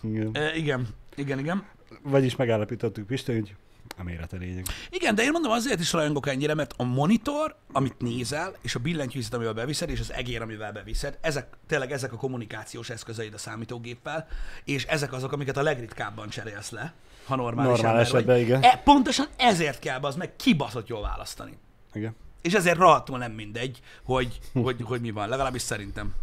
[0.00, 0.30] Igen.
[0.32, 1.64] E, igen, igen, igen.
[2.02, 3.54] Vagyis megállapítottuk Pista, hogy
[3.98, 4.66] a méret a lényeg.
[4.90, 8.78] Igen, de én mondom, azért is rajongok ennyire, mert a monitor, amit nézel, és a
[8.78, 13.38] billentyűzet, amivel beviszed, és az egér, amivel beviszed, ezek tényleg ezek a kommunikációs eszközeid a
[13.38, 14.26] számítógéppel,
[14.64, 16.94] és ezek azok, amiket a legritkábban cserélsz le,
[17.26, 18.44] ha normális Normál ember esetben, vagy.
[18.44, 18.62] igen.
[18.62, 21.58] E, pontosan ezért kell az meg kibaszott jól választani.
[21.92, 22.16] Igen.
[22.42, 26.14] És ezért rohadtul nem mindegy, hogy, hogy, hogy mi van, legalábbis szerintem.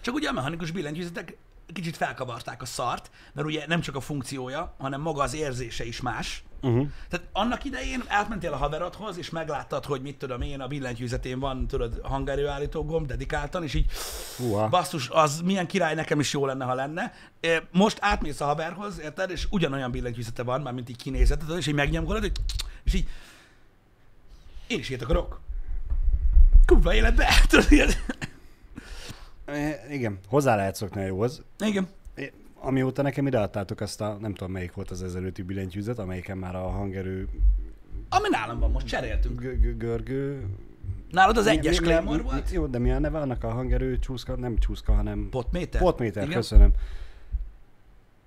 [0.00, 1.36] Csak ugye a mechanikus billentyűzetek
[1.72, 6.00] kicsit felkavarták a szart, mert ugye nem csak a funkciója, hanem maga az érzése is
[6.00, 6.44] más.
[6.62, 6.86] Uh-huh.
[7.08, 11.66] Tehát annak idején átmentél a haverodhoz, és megláttad, hogy mit tudom én, a billentyűzetén van,
[11.66, 13.86] tudod, hangerőállító gomb dedikáltan, és így
[14.36, 14.68] Húha.
[14.68, 17.12] basszus, az milyen király, nekem is jó lenne, ha lenne.
[17.72, 21.74] Most átmész a haverhoz, érted, és ugyanolyan billentyűzete van, már mint így kinézeted, és így
[21.74, 22.40] megnyomkodod, hogy-
[22.84, 23.06] és így
[24.66, 25.40] én is ilyet akarok.
[26.66, 27.96] Kurva életbe, tudod,
[29.90, 31.42] igen, hozzá lehet szokni a jóhoz.
[31.58, 31.88] Igen.
[32.62, 36.68] Amióta nekem ideadtátok azt a, nem tudom melyik volt az ezelőtti billentyűzet, amelyiken már a
[36.68, 37.28] hangerő
[38.08, 39.40] Ami nálam van, most cseréltünk.
[39.78, 40.46] görgő...
[41.10, 42.50] Nálad az egyes Claymore volt?
[42.50, 44.36] Jó, de mi a neve annak a hangerő csúszka?
[44.36, 45.28] Nem csúszka, hanem...
[45.30, 45.80] Potméter?
[45.80, 46.36] Potméter, Igen.
[46.36, 46.70] köszönöm.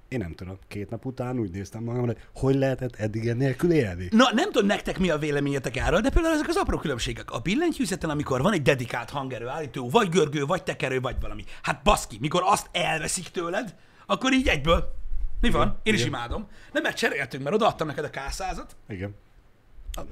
[0.08, 4.08] Én nem tudom, két nap után úgy néztem magamra, hogy hogy lehetett eddig ennélkül élni?
[4.12, 7.32] Na, nem tudom nektek mi a véleményetek erről, de például ezek az apró különbségek.
[7.32, 11.44] A billentyűzeten, amikor van egy dedikált hangerő állító, vagy görgő, vagy tekerő, vagy valami.
[11.62, 14.94] Hát baszki, mikor azt elveszik tőled, akkor így egyből.
[15.42, 15.80] Mi van?
[15.84, 16.14] Én is igen.
[16.14, 16.48] imádom.
[16.72, 18.68] Nem, mert cseréltünk, mert odaadtam neked a K100-at.
[18.88, 19.16] Igen.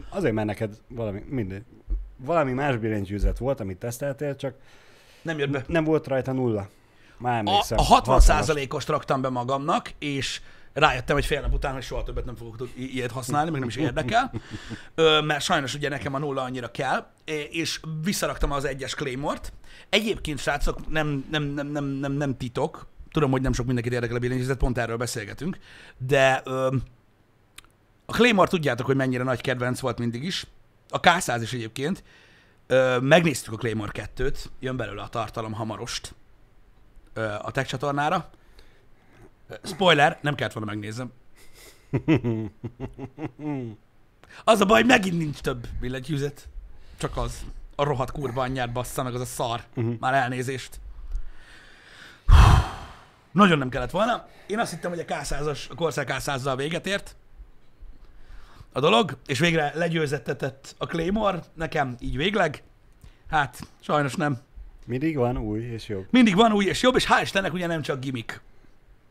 [0.10, 1.63] Azért, mert neked valami, mindegy.
[2.17, 4.54] Valami más billentyűzet volt, amit teszteltél, csak
[5.21, 5.63] Nem jött be.
[5.67, 6.69] nem volt rajta nulla.
[7.17, 7.77] Már A, emlékszem.
[7.77, 10.41] a 60%-os raktam be magamnak, és
[10.73, 13.69] rájöttem egy fél nap után, hogy soha többet nem fogok i- ilyet használni, meg nem
[13.69, 14.32] is érdekel,
[14.95, 17.06] Ö, mert sajnos ugye nekem a nulla annyira kell,
[17.49, 19.54] és visszaraktam az egyes Claymore-t.
[19.89, 24.15] Egyébként, srácok, nem, nem, nem, nem, nem, nem titok, tudom, hogy nem sok mindenkit érdekel
[24.15, 25.58] a billentyűzet, pont erről beszélgetünk,
[25.97, 26.76] de ö,
[28.06, 30.45] a Claymore tudjátok, hogy mennyire nagy kedvenc volt mindig is,
[30.89, 32.04] a K100 is egyébként,
[32.71, 36.15] Ö, megnéztük a Claymore 2-t, jön belőle a tartalom hamarost
[37.13, 38.30] ö, a tech csatornára.
[39.63, 41.12] Spoiler, nem kellett volna megnézem.
[44.43, 46.47] Az a baj, megint nincs több billentyűzet.
[46.97, 47.45] Csak az.
[47.76, 49.63] A rohadt kurva anyját bassza meg az a szar.
[49.76, 49.95] Uh-huh.
[50.00, 50.80] Már elnézést.
[53.32, 54.28] Nagyon nem kellett volna.
[54.48, 57.15] Én azt hittem, hogy a K100-as, a Corsair K100-zal véget ért
[58.72, 62.63] a dolog, és végre legyőzettetett a Claymore, nekem így végleg.
[63.30, 64.38] Hát, sajnos nem.
[64.86, 66.06] Mindig van új és jobb.
[66.10, 68.41] Mindig van új és jobb, és hál' Istennek ugye nem csak gimmick.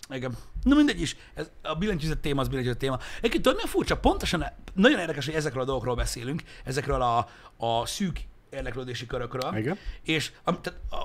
[0.08, 0.36] Igen.
[0.62, 2.98] Na mindegy is, ez, a billentyűzet téma az billentyűzet téma.
[3.18, 3.96] Egyébként tudod, mi a furcsa?
[3.96, 9.56] Pontosan, nagyon érdekes, hogy ezekről a dolgokról beszélünk, ezekről a, a szűk érdeklődési körökről.
[9.56, 9.76] Igen.
[10.02, 10.32] És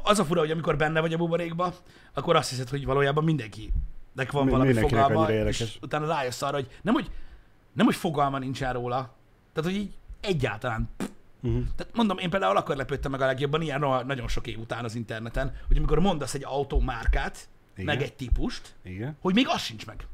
[0.04, 1.74] az a fura, hogy amikor benne vagy a buborékba,
[2.14, 6.68] akkor azt hiszed, hogy valójában mindenkinek van Mi- valami fogalma, és utána rájössz arra, hogy
[6.82, 7.12] nem, hogy
[7.74, 9.16] nem, hogy fogalma nincsen róla,
[9.54, 10.90] tehát, hogy így egyáltalán
[11.42, 11.64] Uh-huh.
[11.76, 14.96] tehát mondom, én például akkor lepődtem meg a legjobban ilyen nagyon sok év után az
[14.96, 17.86] interneten, hogy amikor mondasz egy autómárkát, Igen.
[17.86, 19.18] meg egy típust, Igen.
[19.22, 20.08] hogy még az sincs meg.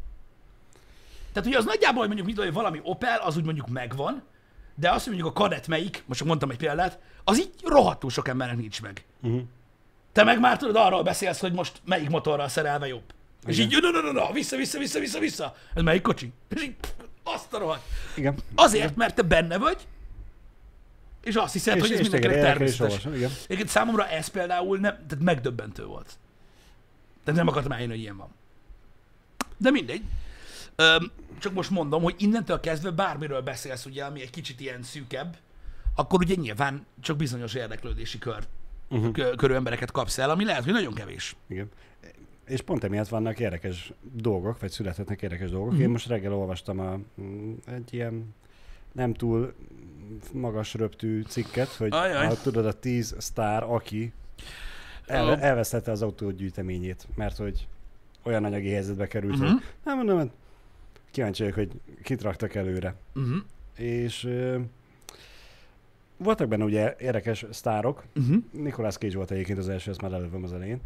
[1.34, 4.24] Tehát ugye az nagyjából, hogy mondjuk mit hogy valami Opel, az úgy mondjuk megvan,
[4.76, 8.28] de azt, mondjuk a kadett melyik, most csak mondtam egy példát, az így rohadtul sok
[8.28, 9.06] embernek nincs meg.
[9.22, 9.42] Uh-huh.
[10.12, 13.04] Te meg már tudod, arról beszélsz, hogy most melyik motorral szerelve jobb.
[13.46, 13.72] És Igen.
[13.72, 15.56] így, na, na, na, na, vissza, vissza, vissza, vissza, vissza.
[15.74, 16.32] Ez melyik kocsi?
[16.50, 16.90] És így, pff,
[17.24, 17.84] azt a rohadt.
[18.16, 18.36] Igen.
[18.56, 19.88] Azért, mert te benne vagy,
[21.24, 23.06] és azt hiszed, hogy ez és mindenkinek és természetes.
[23.06, 23.32] Igen.
[23.44, 26.18] Egyébként számomra ez például nem, tehát megdöbbentő volt.
[27.24, 28.30] Tehát nem akartam eljönni, hogy ilyen van.
[29.58, 30.02] De mindegy.
[30.82, 35.38] Öm, csak most mondom, hogy innentől kezdve bármiről beszélsz, ugye, ami egy kicsit ilyen szűkebb,
[35.96, 38.44] akkor ugye nyilván csak bizonyos érdeklődési kör,
[38.90, 39.06] Mhm.
[39.06, 39.36] uh-huh.
[39.36, 41.36] körű embereket kapsz el, ami lehet, hogy nagyon kevés.
[41.48, 41.70] Igen.
[42.46, 45.72] És pont emiatt vannak érdekes dolgok, vagy születhetnek érdekes dolgok.
[45.72, 45.82] Mhm.
[45.82, 47.00] Én most reggel olvastam a,
[47.72, 48.36] egy ilyen
[48.92, 49.54] nem túl
[50.34, 52.36] magas röptű cikket, hogy Ajaj.
[52.44, 54.14] tudod, a 10 sztár, aki
[55.06, 57.68] el, elvesztette az autógyűjteményét, mert hogy
[58.24, 59.44] olyan anyagi helyzetbe került, Mhm.
[59.44, 59.60] uh-huh.
[59.60, 60.30] hogy nem mondom, hát
[61.12, 61.70] kíváncsi vagyok, hogy
[62.04, 62.96] kit raktak előre.
[63.16, 63.36] Uh-huh.
[63.78, 64.58] És ö,
[66.18, 68.44] voltak benne ugye érdekes sztárok, Uh-huh.
[68.52, 70.80] Nicolas Cage volt egyébként az első, ezt már elővöm az elején.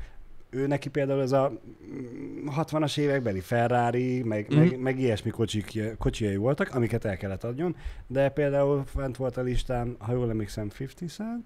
[0.50, 4.58] Ő neki például ez a mm, 60-as évekbeli Ferrari, meg, mm.
[4.58, 7.76] meg, meg ilyesmi kocsik, kocsijai voltak, amiket el kellett adjon,
[8.08, 11.44] de például fent volt a listán, ha jól emlékszem, 50 Cent.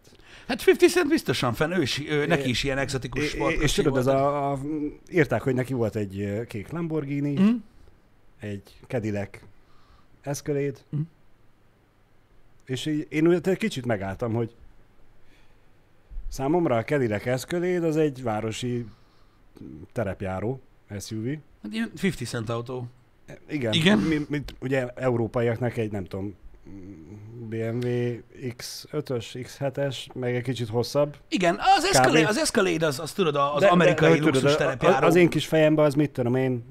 [0.48, 3.62] Hát 50 Cent biztosan fenn, ő, is, ő neki is ilyen exotikus É- sport.
[3.62, 4.60] és tudod, ez a, a,
[5.12, 7.56] írták, hogy neki volt egy kék Lamborghini, mm.
[8.46, 8.50] Mm?
[8.50, 9.30] egy Cadillac
[10.22, 11.02] Escalade, Mhm.
[12.66, 14.56] és így, én úgy egy kicsit megálltam, hogy
[16.28, 18.86] számomra a Cadillac Escalade az egy városi
[19.92, 20.62] terepjáró
[21.00, 21.26] SUV.
[21.64, 22.88] Hát ilyen 50 Cent autó.
[23.50, 23.98] Igen, Igen?
[24.00, 26.36] Mi, mint ugye európaiaknak egy, nem tudom,
[27.50, 27.88] BMW
[28.42, 31.18] X5-ös, X7-es, meg egy kicsit hosszabb.
[31.28, 35.06] Igen, az Escalade, az, Escalade az, az tudod, az De- amerikai hogy luxus tudod, terepjáró.
[35.08, 36.64] Az én kis fejemben az mit tudom én,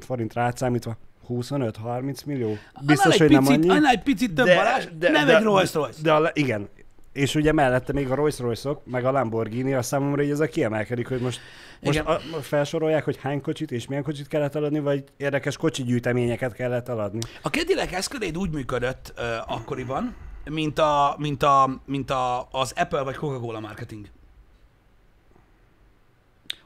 [0.00, 0.96] forint rátszámítva,
[1.28, 2.56] 25-30 millió.
[2.80, 3.68] Biztos, hogy egy nem picit, annyi.
[3.68, 6.02] Annál egy picit több de, Balázs, de, nem de, egy Rolls Royce.
[6.02, 6.68] De a, igen,
[7.12, 10.46] és ugye mellette még a rolls royce meg a Lamborghini, a számomra így ez a
[10.46, 11.40] kiemelkedik, hogy most,
[11.80, 12.14] most Igen.
[12.14, 16.88] a, felsorolják, hogy hány kocsit és milyen kocsit kellett eladni, vagy érdekes kocsi gyűjteményeket kellett
[16.88, 17.18] eladni.
[17.42, 20.14] A Cadillac Escalade úgy működött uh, akkoriban,
[20.50, 24.06] mint, a, mint, a, mint a, az Apple vagy Coca-Cola marketing.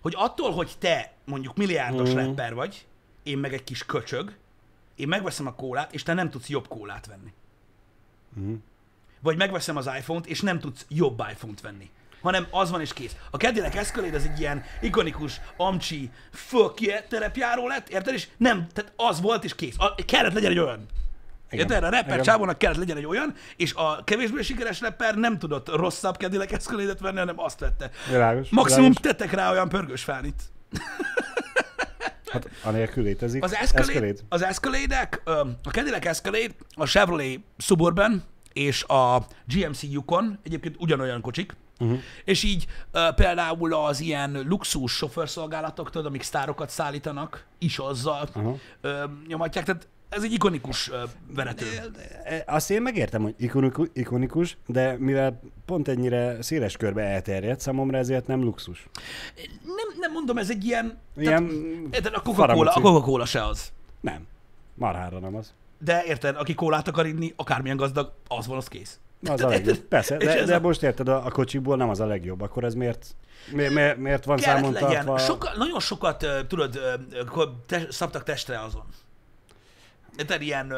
[0.02, 2.16] Hogy attól, hogy te mondjuk milliárdos mm.
[2.16, 2.86] rapper vagy,
[3.24, 4.32] én meg egy kis köcsög,
[4.94, 7.32] én megveszem a kólát, és te nem tudsz jobb kólát venni.
[8.34, 8.54] Mhm.
[9.20, 11.90] Vagy megveszem az iPhone-t, és nem tudsz jobb iPhone-t venni.
[12.22, 13.16] Hanem az van és kész.
[13.30, 18.14] A Cadillac Escalade az egy ilyen ikonikus, amcsi, fölkie terepjáró lett, érted?
[18.14, 19.74] És nem, tehát az volt és kész.
[19.78, 20.86] A, kellett legyen egy olyan.
[21.50, 21.70] Igen.
[21.70, 21.84] Érted?
[21.84, 26.16] A rapper csávónak kellett legyen egy olyan, és a kevésbé sikeres rapper nem tudott rosszabb
[26.16, 27.90] Cadillac Escalade-et venni, hanem azt vette.
[28.10, 28.48] Világos.
[28.48, 29.00] Maximum világos.
[29.00, 30.42] tettek rá olyan pörgős fánit.
[32.34, 33.42] Hát anélkül létezik.
[33.42, 40.38] Az Escalade, az Escalade-ek, ö, a Cadillac Escalade, a Chevrolet Suburban és a GMC Yukon
[40.42, 41.98] egyébként ugyanolyan kocsik, uh-huh.
[42.24, 48.56] és így ö, például az ilyen luxus sofőrszolgálatok, tudod, amik sztárokat szállítanak, is azzal Aha.
[48.80, 50.90] ö, nyomatják, tehát ez egy ikonikus
[51.34, 51.66] verető.
[52.46, 58.26] Azt én megértem, hogy ikoniku- ikonikus, de mivel pont ennyire széles körbe elterjedt, számomra ezért
[58.26, 58.86] nem luxus.
[59.64, 60.98] Nem, nem mondom, ez egy ilyen...
[61.16, 61.48] Ilyen
[61.90, 62.80] Tehát, a Coca-Cola, a.
[62.80, 63.72] Coca-Cola se az.
[64.00, 64.26] Nem.
[64.74, 65.52] Marhára nem az.
[65.78, 68.98] De érted, aki kólát akar inni, akármilyen gazdag, az van, az kész.
[69.28, 69.76] Az a legjobb.
[69.76, 72.40] Persze, de, de a- most érted, a, a kocsiból nem az a legjobb.
[72.40, 73.06] Akkor ez miért,
[73.52, 74.90] miért, miért, miért van kellett számon legyen.
[75.04, 75.18] tartva?
[75.18, 76.78] Soka, nagyon sokat, tudod,
[77.88, 78.84] szabtak testre azon.
[80.18, 80.74] Érted, ilyen,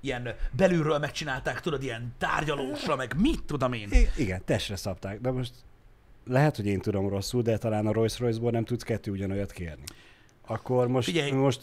[0.00, 3.88] ilyen belülről megcsinálták, tudod, ilyen tárgyalósra, meg mit tudom én.
[3.92, 5.52] I- igen, testre szabták, de most
[6.26, 9.82] lehet, hogy én tudom rosszul, de talán a Rolls Royce-ból nem tudsz kettő ugyanolyat kérni.
[10.46, 11.30] Akkor most, Figyelj.
[11.30, 11.60] most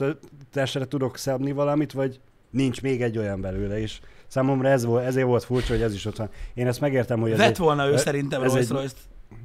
[0.52, 5.26] testre tudok szabni valamit, vagy nincs még egy olyan belőle, és számomra ez volt, ezért
[5.26, 6.30] volt furcsa, hogy ez is ott van.
[6.54, 8.98] Én ezt megértem, hogy ez Vett egy, volna ő szerintem egy- Rolls Royce-t.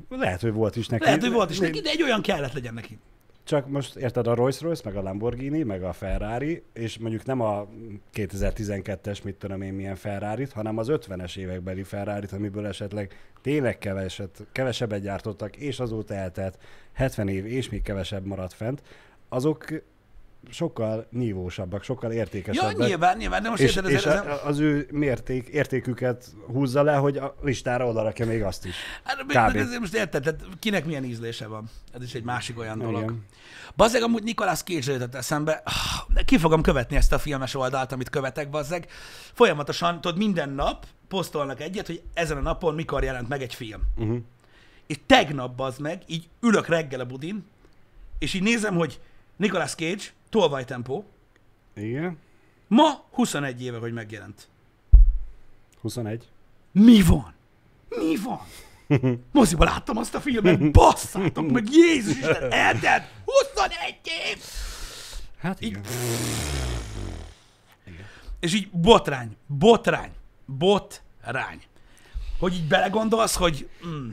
[0.09, 1.05] Lehet, hogy volt is neki.
[1.05, 2.99] Lehet, hogy volt is neki, de egy olyan kellett legyen neki.
[3.47, 7.41] Csak most érted a Rolls Royce, meg a Lamborghini, meg a Ferrari, és mondjuk nem
[7.41, 7.69] a
[8.15, 14.47] 2012-es, mit tudom én milyen ferrari hanem az 50-es évekbeli ferrari amiből esetleg tényleg keveset,
[14.53, 16.59] kevesebbet gyártottak, és azóta eltelt
[16.93, 18.83] 70 év, és még kevesebb maradt fent,
[19.29, 19.65] azok
[20.51, 22.77] sokkal nívósabbak, sokkal Ja, értékesebbek.
[22.77, 26.95] nyilván, nyilván, de most és, érted, és ez, a, az ő mérték, értéküket húzza le,
[26.95, 28.75] hogy a listára odarakja még azt is.
[29.05, 29.57] hát, kb.
[29.57, 31.65] ez, most érted, tehát kinek milyen ízlése van.
[31.93, 33.03] Ez is egy másik olyan dolog.
[33.03, 33.25] Igen.
[33.77, 38.11] Bazzeg, amúgy Nicolas Cage jutott eszembe, Ah, ki fogom követni ezt a filmes oldalt, amit
[38.11, 38.87] követek, bazzeg.
[39.33, 43.81] Folyamatosan, tudod, minden nap posztolnak egyet, hogy ezen a napon mikor jelent meg egy film.
[43.97, 44.19] Uh-huh.
[44.87, 47.45] És tegnap, bazd meg, így ülök reggel a budin,
[48.19, 49.01] és így nézem, hogy
[49.37, 51.05] Nicolas Cage, tolvajtempó,
[51.75, 52.19] Igen.
[52.69, 54.49] ma 21 éve, hogy megjelent.
[55.81, 56.29] 21.
[56.73, 57.35] Mi van?
[57.89, 58.41] Mi van?
[59.33, 64.39] Moziba láttam azt a filmet, basszátok meg, Jézus Isten, eltelt 21 év!
[65.39, 65.83] Hát Így- igen.
[68.41, 70.11] És így botrány, botrány,
[70.47, 71.63] botrány.
[72.39, 74.11] Hogy így belegondolsz, hogy mm,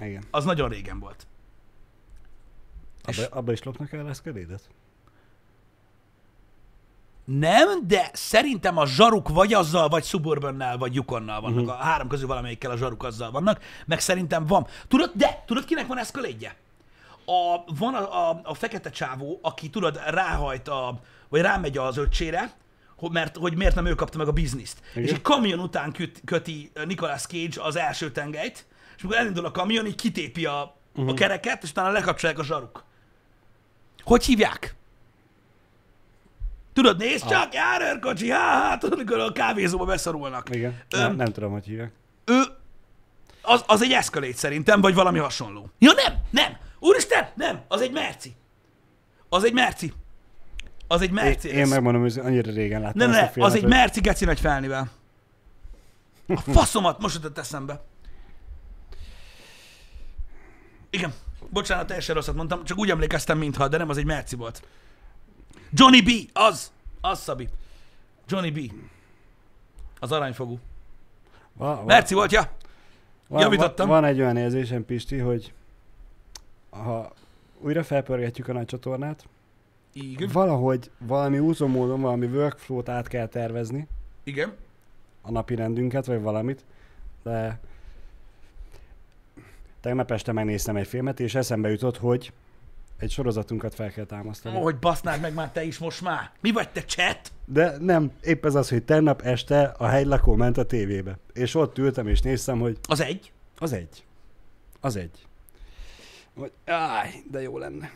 [0.00, 0.24] igen.
[0.30, 1.26] az nagyon régen volt.
[3.06, 4.68] És- Abba, abba is lopnak el leszkedédet?
[7.24, 11.60] Nem, de szerintem a zsaruk vagy azzal, vagy Suburbannál, vagy Yukonnal vannak.
[11.60, 11.80] Uh-huh.
[11.80, 14.66] A három közül valamelyikkel a zsaruk azzal vannak, meg szerintem van.
[14.88, 16.56] Tudod, de tudod, kinek van eszkölédje?
[17.26, 22.52] A, van a, a, a fekete csávó, aki tudod, ráhajt, a, vagy rámegy az öccsére,
[23.10, 24.78] mert, hogy miért nem ő kapta meg a bizniszt.
[24.90, 25.04] Igen.
[25.04, 29.50] És egy kamion után köt, köti Nicolas Cage az első tengelyt, és amikor elindul a
[29.50, 31.10] kamion, így kitépi a, uh-huh.
[31.10, 32.84] a kereket, és utána lekapcsolják a zsaruk.
[34.04, 34.74] Hogy hívják?
[36.72, 38.38] Tudod, nézd csak, jár őrkocsi, há,
[38.68, 40.54] há, tudod, amikor a kávézóba beszorulnak.
[40.54, 40.80] Igen.
[40.90, 41.00] Öm.
[41.00, 41.92] Nem, nem tudom, hogy hívják.
[42.24, 42.42] Ő,
[43.42, 45.70] az, az egy eszkölét szerintem, vagy valami hasonló.
[45.78, 48.34] Ja nem, nem, úristen, nem, az egy merci.
[49.28, 49.92] Az egy merci.
[50.88, 51.56] Az egy Én, Mercedes.
[51.56, 54.00] én megmondom, hogy annyira régen láttam Ne, ezt a ne, filmet, az egy hogy- merci
[54.00, 54.90] geci nagy felnivel.
[56.28, 57.84] A faszomat most jutott eszembe.
[60.90, 61.12] Igen.
[61.54, 64.62] Bocsánat, teljesen rosszat mondtam, csak úgy emlékeztem, mintha, de nem, az egy merci volt.
[65.70, 67.48] Johnny B, az, az Szabi.
[68.28, 68.72] Johnny B.
[70.00, 70.58] Az aranyfogú.
[71.52, 72.50] Va, va, Merci volt, ja?
[73.28, 73.88] van, javítottam.
[73.88, 75.52] Van, van egy olyan érzésem, Pisti, hogy
[76.70, 77.12] ha
[77.58, 79.26] újra felpörgetjük a nagy csatornát,
[79.92, 80.30] Igen.
[80.32, 83.88] valahogy valami úton módon, valami workflow-t át kell tervezni,
[84.24, 84.52] Igen.
[85.22, 86.64] a napi rendünket, vagy valamit,
[87.22, 87.60] de
[89.84, 92.32] tegnap este megnéztem egy filmet, és eszembe jutott, hogy
[92.98, 94.56] egy sorozatunkat fel kell támasztani.
[94.56, 96.30] Ó, hogy basznád meg már te is most már.
[96.40, 97.32] Mi vagy te chat?
[97.44, 101.18] De nem, épp ez az, hogy tegnap este a hegylakó ment a tévébe.
[101.32, 103.32] És ott ültem és néztem, hogy Az egy.
[103.58, 104.04] az egy.
[104.80, 105.26] Az egy.
[106.34, 107.90] Hogy, áj, de jó lenne.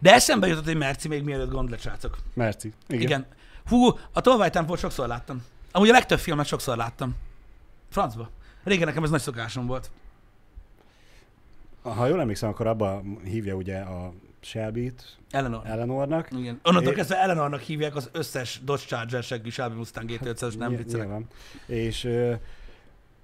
[0.00, 2.18] De eszembe jutott egy merci még mielőtt gond lett, srácok.
[2.34, 2.72] Merci.
[2.88, 3.02] Igen.
[3.02, 3.26] Igen.
[3.66, 5.42] Hú, a Tolvajtempót sokszor láttam.
[5.72, 7.14] Amúgy a legtöbb filmet sokszor láttam.
[7.90, 8.30] Francba.
[8.64, 9.90] Régen nekem ez nagy szokásom volt.
[11.82, 15.60] Ha jól emlékszem, akkor abba hívja ugye a Shelby-t Eleanor.
[15.64, 16.28] Eleanornak.
[16.38, 16.60] Igen.
[16.64, 20.76] Onnantól É- kezdve Eleanornak hívják az összes Dodge Charger seggű Shelby Mustang GT500-es, nem Ny-
[20.76, 21.06] viccelek.
[21.06, 21.26] Nyilván.
[21.66, 22.08] És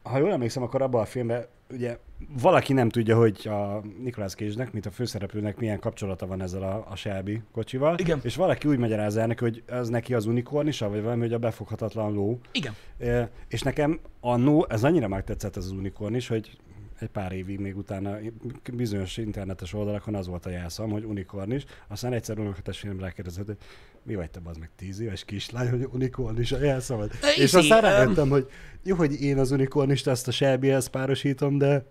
[0.03, 1.99] ha jól emlékszem, akkor abban a filmben ugye
[2.41, 6.87] valaki nem tudja, hogy a Nicolas Cage-nek, mint a főszereplőnek milyen kapcsolata van ezzel a,
[6.91, 7.99] a Shelby kocsival.
[7.99, 8.21] Igen.
[8.23, 11.39] És valaki úgy magyarázza el neki, hogy az neki az unikornisa, vagy valami, hogy a
[11.39, 12.41] befoghatatlan ló.
[12.53, 12.75] Igen.
[12.99, 16.59] Ö, És nekem annó, ez annyira megtetszett ez az unikornis, hogy
[17.01, 18.17] egy pár évig még utána
[18.73, 21.65] bizonyos internetes oldalakon az volt a jelszavam, hogy unikornis.
[21.89, 23.57] Aztán egyszer unokates filmre rákérdezett, hogy
[24.03, 27.11] mi vagy te, az meg tíz éves kislány, hogy unikornis a jelszavad.
[27.37, 28.51] És aztán rájöttem, hogy
[28.83, 31.85] jó, hogy én az unikornist ezt a Shelby-hez párosítom, de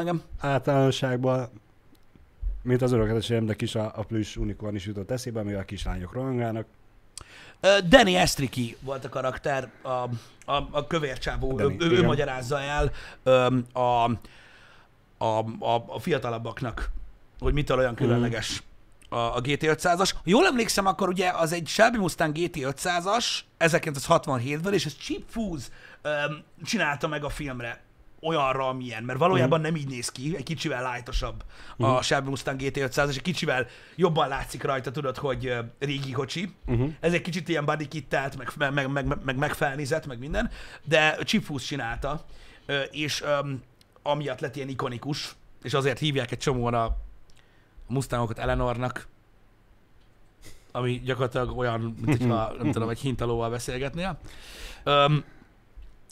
[0.00, 0.22] Igen.
[0.38, 1.48] általánosságban
[2.62, 6.66] mint az öröketes filmnek is a, a plusz unikornis jutott eszébe, ami a kislányok rohangálnak.
[7.88, 12.04] Danny Estriki volt a karakter, a, a, a kövér csávó, ő, Danny, ő, ő igen.
[12.04, 12.92] magyarázza el
[13.72, 13.80] a,
[15.24, 16.90] a, a, a fiatalabbaknak,
[17.38, 18.62] hogy mitől olyan különleges
[19.08, 20.10] a, a GT500-as.
[20.14, 25.66] Ha jól emlékszem, akkor ugye az egy Shelby Mustang GT500-as 1967-ből, és ez Chip Foose
[26.02, 27.80] öm, csinálta meg a filmre
[28.22, 31.44] olyanra, amilyen, mert valójában nem így néz ki, egy kicsivel lightosabb
[31.76, 36.54] a Shelby Mustang GT500, és egy kicsivel jobban látszik rajta, tudod, hogy régi kocsi.
[36.66, 36.90] Uh-huh.
[37.00, 40.50] Ez egy kicsit ilyen body kittelt, meg, meg, meg, meg, meg megfelnézett, meg minden,
[40.84, 42.24] de Chip Foose csinálta,
[42.90, 43.62] és öm,
[44.02, 46.96] amiatt lett ilyen ikonikus, és azért hívják egy csomóan a,
[47.92, 49.06] Mustangokat Eleanornak,
[50.72, 54.18] ami gyakorlatilag olyan, mint hogyha, nem tudom, egy hintalóval beszélgetnél.
[54.84, 55.24] Öm,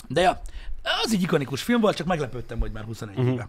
[0.09, 0.41] de ja,
[0.83, 3.29] az egy ikonikus film volt, csak meglepődtem, hogy már 21 Mhm.
[3.29, 3.49] éve.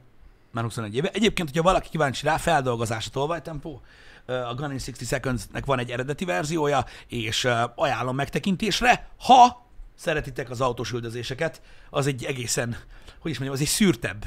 [0.52, 1.10] Már 21 éve.
[1.10, 3.82] Egyébként, hogyha valaki kíváncsi rá, feldolgozás a tolvajtempó,
[4.26, 9.66] a Gun in 60 Seconds-nek van egy eredeti verziója, és ajánlom megtekintésre, ha
[9.96, 12.78] szeretitek az autós üldözéseket, az egy egészen,
[13.20, 14.26] hogy is mondjam, az egy szűrtebb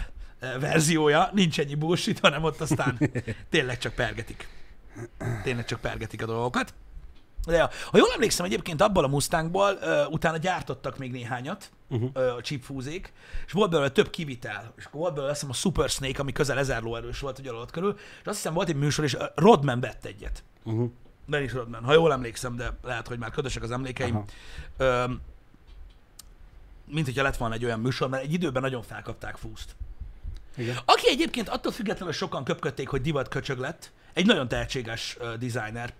[0.61, 2.99] verziója, nincs ennyi bullshit, hanem ott aztán
[3.51, 4.49] tényleg csak pergetik.
[5.43, 6.75] Tényleg csak pergetik a dolgokat.
[7.47, 12.11] De ha jól emlékszem, egyébként abból a Mustangból uh, utána gyártottak még néhányat, Uh-huh.
[12.15, 13.13] uh, a chip fúzék,
[13.47, 16.33] és volt belőle több kivitel, és akkor volt belőle azt hiszem a Super Snake, ami
[16.33, 19.81] közel 1000 lóerős volt ugye alatt körül, és azt hiszem volt egy műsor, és Rodman
[19.81, 20.43] vett egyet.
[20.63, 20.91] Uh-huh.
[21.27, 24.25] Dennis Rodman, ha jól emlékszem, de lehet, hogy már ködösek az emlékeim.
[24.79, 25.05] Aha.
[25.05, 25.21] Um,
[26.87, 29.77] mint hogyha lett volna egy olyan műsor, mert egy időben nagyon felkapták fúzt.
[30.57, 30.77] Igen.
[30.85, 35.93] Aki egyébként attól függetlenül sokan köpködték, hogy divat köcsög lett, egy nagyon tehetséges uh, designer.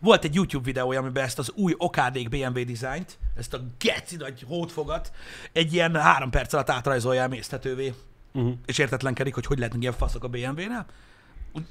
[0.00, 4.44] Volt egy YouTube videója, amiben ezt az új okádék BMW dizájnt, ezt a geci nagy
[4.48, 5.12] hótfogat,
[5.52, 7.94] egy ilyen három perc alatt átrajzolja emészthetővé,
[8.32, 8.52] Uh-huh.
[8.66, 10.86] és értetlenkedik, hogy hogy lehetnek ilyen faszok a BMW-nál.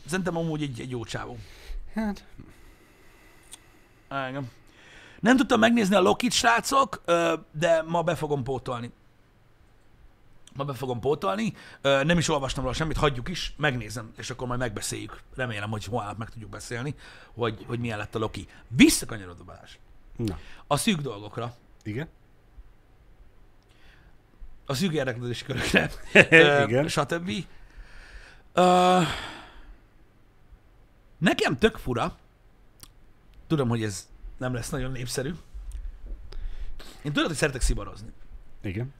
[0.05, 1.37] Szerintem amúgy egy, egy jó csávó.
[1.93, 2.25] Hát,
[4.29, 4.49] Igen.
[5.19, 7.01] Nem tudtam megnézni a Lokit, srácok,
[7.51, 8.91] de ma be fogom pótolni.
[10.57, 11.53] Ma be fogom pótolni.
[11.81, 15.21] Nem is olvastam róla semmit, hagyjuk is, megnézem, és akkor majd megbeszéljük.
[15.35, 16.95] Remélem, hogy holnap meg tudjuk beszélni,
[17.33, 18.47] hogy, hogy milyen lett a Loki.
[18.67, 19.77] Visszakanyarodva Balázs.
[20.15, 22.07] na, A szűk dolgokra, igen.
[24.65, 25.91] a szűk érdeklődési körökre,
[26.67, 26.87] Igen.
[26.87, 27.31] stb.
[28.53, 29.01] Ö,
[31.17, 32.17] nekem tök fura,
[33.47, 35.33] tudom, hogy ez nem lesz nagyon népszerű.
[37.01, 38.09] Én tudod, hogy szeretek szivarozni.
[38.61, 38.93] Igen.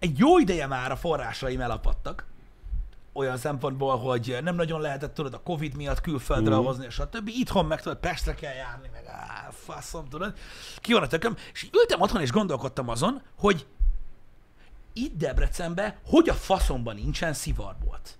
[0.00, 2.24] Egy jó ideje már a forrásaim elapadtak,
[3.12, 6.64] olyan szempontból, hogy nem nagyon lehetett, tudod, a Covid miatt külföldre Mhm.
[6.64, 7.38] hozni, és a többi.
[7.38, 10.34] Itthon meg tudod, Pestre kell járni, meg á, faszom, tudod.
[10.76, 11.36] Ki van a tököm?
[11.52, 13.66] És ültem otthon, és gondolkodtam azon, hogy
[14.92, 18.18] itt Debrecenben hogy a faszomban nincsen szivarbolt.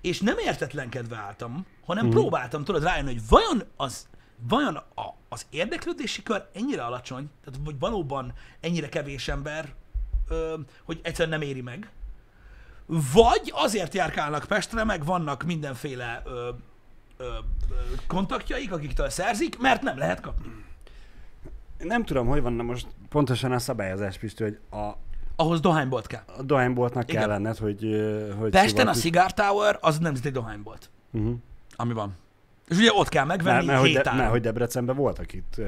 [0.00, 2.10] És nem értetlenkedve álltam, hanem mm.
[2.10, 4.08] próbáltam, tudod, rájönni, hogy vajon az,
[4.48, 9.74] vajon a, az érdeklődési kör ennyire alacsony, tehát hogy valóban ennyire kevés ember,
[10.28, 11.90] ö, hogy egyszerűen nem éri meg,
[13.12, 16.48] vagy azért járkálnak Pestre, meg vannak mindenféle ö,
[17.16, 17.28] ö,
[18.06, 20.64] kontaktjaik, akiktől szerzik, mert nem lehet kapni.
[21.78, 24.90] Nem tudom, hogy van most pontosan a szabályozás, Pisti, hogy a,
[25.36, 26.22] Ahhoz dohánybolt kell.
[26.38, 27.80] a dohányboltnak kell lenned, hogy...
[28.38, 31.34] hogy Pesten a szivar- Cigar Tower az nemzeti dohánybolt, Uh-huh.
[31.76, 32.16] ami van.
[32.70, 35.60] És ugye ott kell megvenni Mert, mert, de, mert hogy Debrecenben voltak itt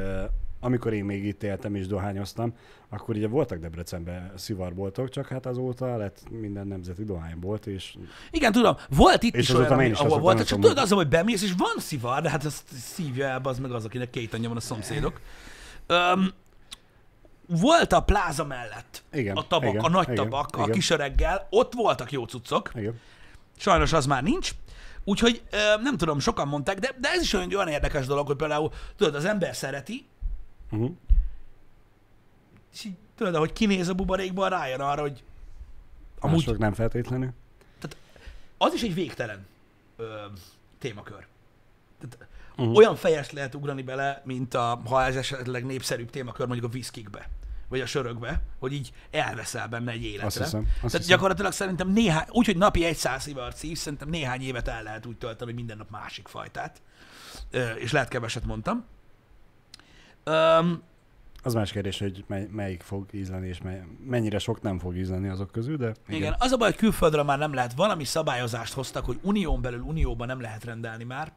[0.64, 2.54] amikor én még itt éltem és dohányoztam,
[2.88, 7.94] akkor ugye voltak Debrecenben szivarboltok, csak hát azóta lett minden nemzeti dohánybolt, és
[8.30, 10.70] Igen, tudom, volt itt És is azóta olyan, én is ahol azt volt, szoktam csak
[10.70, 13.84] tudod, az, hogy bemész, és van szivar, de hát azt szívja el az meg az,
[13.84, 15.20] akinek két anyja van a szomszédok.
[15.88, 16.28] Um,
[17.46, 20.72] volt a pláza mellett Igen, a tabak, igen, a nagy igen, tabak, a igen.
[20.72, 23.00] kisöreggel, ott voltak jó cuccok, igen.
[23.56, 24.50] sajnos az már nincs,
[25.04, 25.42] úgyhogy
[25.82, 29.14] nem tudom, sokan mondták, de, de ez is olyan, olyan érdekes dolog, hogy például, tudod,
[29.14, 30.06] az ember szereti,
[30.72, 30.90] Uh-huh.
[32.72, 35.22] és így, tudod, ahogy kinéz a buborékban, rájön arra, hogy
[36.20, 37.30] amúgy Mások nem feltétlenül.
[38.58, 39.46] az is egy végtelen
[39.96, 40.24] ö,
[40.78, 41.26] témakör.
[42.00, 42.76] Tehát uh-huh.
[42.76, 47.28] Olyan fejest lehet ugrani bele, mint a, ha ez esetleg népszerűbb témakör mondjuk a viszkikbe,
[47.72, 50.26] vagy a sörökbe, hogy így elveszel benne egy életre.
[50.26, 51.06] Azt hiszem, azt Tehát hiszem.
[51.06, 55.16] gyakorlatilag szerintem néhány, úgyhogy napi egy száz szivart szív, szerintem néhány évet el lehet úgy
[55.16, 56.82] tölteni, hogy minden nap másik fajtát.
[57.50, 58.84] Ö, és lehet keveset mondtam.
[60.24, 60.82] Öm,
[61.42, 65.28] Az más kérdés, hogy mely, melyik fog ízleni, és mely, mennyire sok nem fog ízleni
[65.28, 66.20] azok közül, de Igen.
[66.20, 66.34] igen.
[66.38, 67.72] Az a baj, hogy külföldre már nem lehet.
[67.74, 71.32] Valami szabályozást hoztak, hogy unión belül, unióban nem lehet rendelni már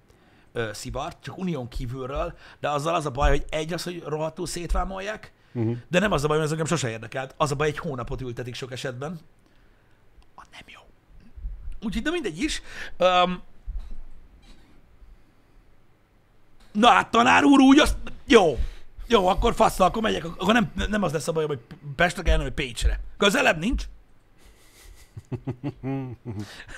[0.53, 4.47] ö, szivart, csak unión kívülről, de azzal az a baj, hogy egy az, hogy rohadtul
[4.47, 5.77] szétvámolják, Uh-huh.
[5.87, 7.33] de nem az a baj, mert ez engem sose érdekelt.
[7.37, 9.19] Az a baj, egy hónapot ültetik sok esetben.
[10.35, 10.79] A nem jó.
[11.81, 12.61] Úgyhogy, de mindegy is.
[12.97, 13.41] Um,
[16.71, 17.97] na hát, tanár úr, úgy azt...
[18.25, 18.59] Jó.
[19.07, 20.25] Jó, akkor faszta, akkor megyek.
[20.25, 21.59] Akkor nem, nem az lesz a bajom, hogy
[21.95, 22.99] Pestre kell, hanem Pécsre.
[23.17, 23.83] Közelebb nincs.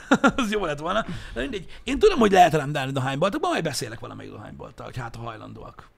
[0.35, 1.05] az jó lett volna.
[1.33, 1.81] De mindegy.
[1.83, 5.89] Én tudom, hogy lehet rendelni dohányboltokban, majd beszélek valamelyik dohánybolttal, hogy hát a hajlandóak.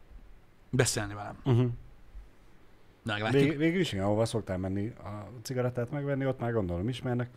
[0.69, 1.37] Beszélni velem.
[1.43, 1.69] Uh-huh.
[3.11, 3.43] Meglátjuk.
[3.43, 7.29] Vég, végül is igen, ahova szoktál menni a cigarettát megvenni, ott már gondolom ismernek.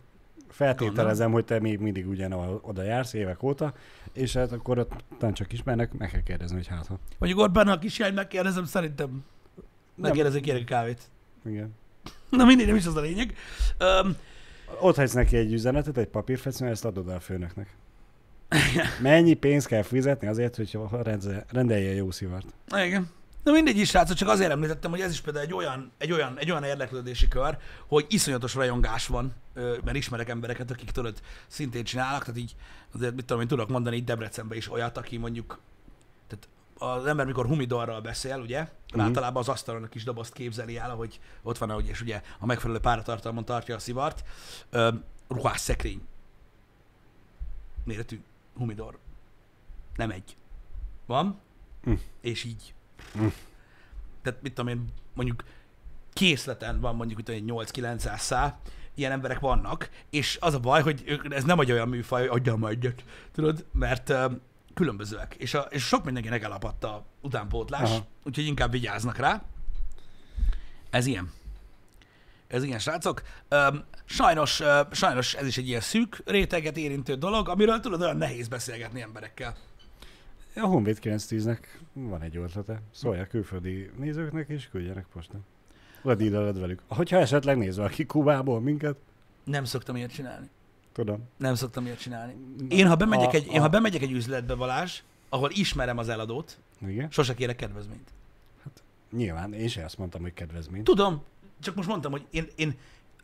[0.49, 3.73] Feltételezem, hogy te még mindig ugyanahol oda jársz évek óta,
[4.13, 6.99] és hát akkor ott nem csak ismernek, meg kell kérdezni, hogy hát ha.
[7.17, 9.25] Mondjuk Orbán a kisjány megkérdezem, szerintem
[9.95, 11.01] megkérdezem, kérek kávét.
[11.45, 11.75] Igen.
[12.29, 13.33] Na mindegy, nem is az a lényeg.
[13.79, 14.15] Um,
[14.79, 17.75] Ott hagysz neki egy üzenetet, egy papírfecőn, ezt adod el a főnöknek.
[19.01, 20.77] Mennyi pénzt kell fizetni azért, hogy
[21.49, 22.45] rendelje jó szivart?
[22.85, 23.09] igen.
[23.43, 26.37] Na mindegy is, srácok, csak azért említettem, hogy ez is például egy olyan, egy olyan,
[26.37, 32.23] egy olyan érdeklődési kör, hogy iszonyatos rajongás van, mert ismerek embereket, akik tudod, szintén csinálnak,
[32.23, 32.55] tehát így
[32.95, 35.59] azért mit tudom én tudok mondani itt Debrecenben is olyat, aki mondjuk,
[36.27, 36.47] tehát
[36.99, 38.65] az ember mikor humidorral beszél, ugye, mm.
[38.93, 39.01] Mhm.
[39.01, 42.45] általában az asztalon a kis dobozt képzeli el, ahogy ott van, ahogy, és ugye a
[42.45, 44.23] megfelelő páratartalmon tartja a szivart,
[45.27, 46.01] ruhás szekrény
[47.83, 48.21] méretű
[48.57, 48.97] humidor.
[49.95, 50.35] Nem egy.
[51.05, 51.39] Van,
[51.89, 51.93] Mm.
[52.21, 52.73] és így.
[53.17, 53.27] Mm.
[54.21, 55.43] Tehát mit tudom én, mondjuk
[56.13, 58.59] készleten van mondjuk itt egy 8-900 szál,
[58.95, 62.39] ilyen emberek vannak, és az a baj, hogy ők, ez nem egy olyan műfaj, hogy
[62.39, 64.31] adjam egyet, tudod, mert uh,
[64.73, 68.05] különbözőek, és, a, és sok mindenkinek elapadt a utánpótlás, Aha.
[68.23, 69.43] úgyhogy inkább vigyáznak rá.
[70.89, 71.31] Ez ilyen.
[72.47, 73.21] Ez ilyen, srácok.
[73.49, 78.17] Um, sajnos, uh, sajnos ez is egy ilyen szűk réteget érintő dolog, amiről tudod, olyan
[78.17, 79.55] nehéz beszélgetni emberekkel.
[80.55, 81.57] A Honvéd 910-nek
[81.93, 82.81] van egy ötlete.
[82.91, 85.45] Szólják külföldi nézőknek, és küldjenek postán.
[86.01, 86.81] Vagy díleled velük.
[86.87, 88.95] Hogyha esetleg néz valaki Kubából minket,
[89.43, 90.49] Nem szoktam ilyet csinálni.
[90.91, 91.23] tudom.
[91.37, 92.35] Nem szoktam ilyet csinálni.
[92.69, 96.09] Én ha bemegyek, A- egy, én, ha a- bemegyek egy üzletbe, Balázs, ahol ismerem az
[96.09, 97.11] eladót, Igen.
[97.11, 98.09] sose kérek kedvezményt.
[99.11, 100.83] Nyilván, én sem azt mondtam, hogy kedvezmény.
[100.83, 101.23] Tudom,
[101.59, 102.73] csak most mondtam, hogy én, én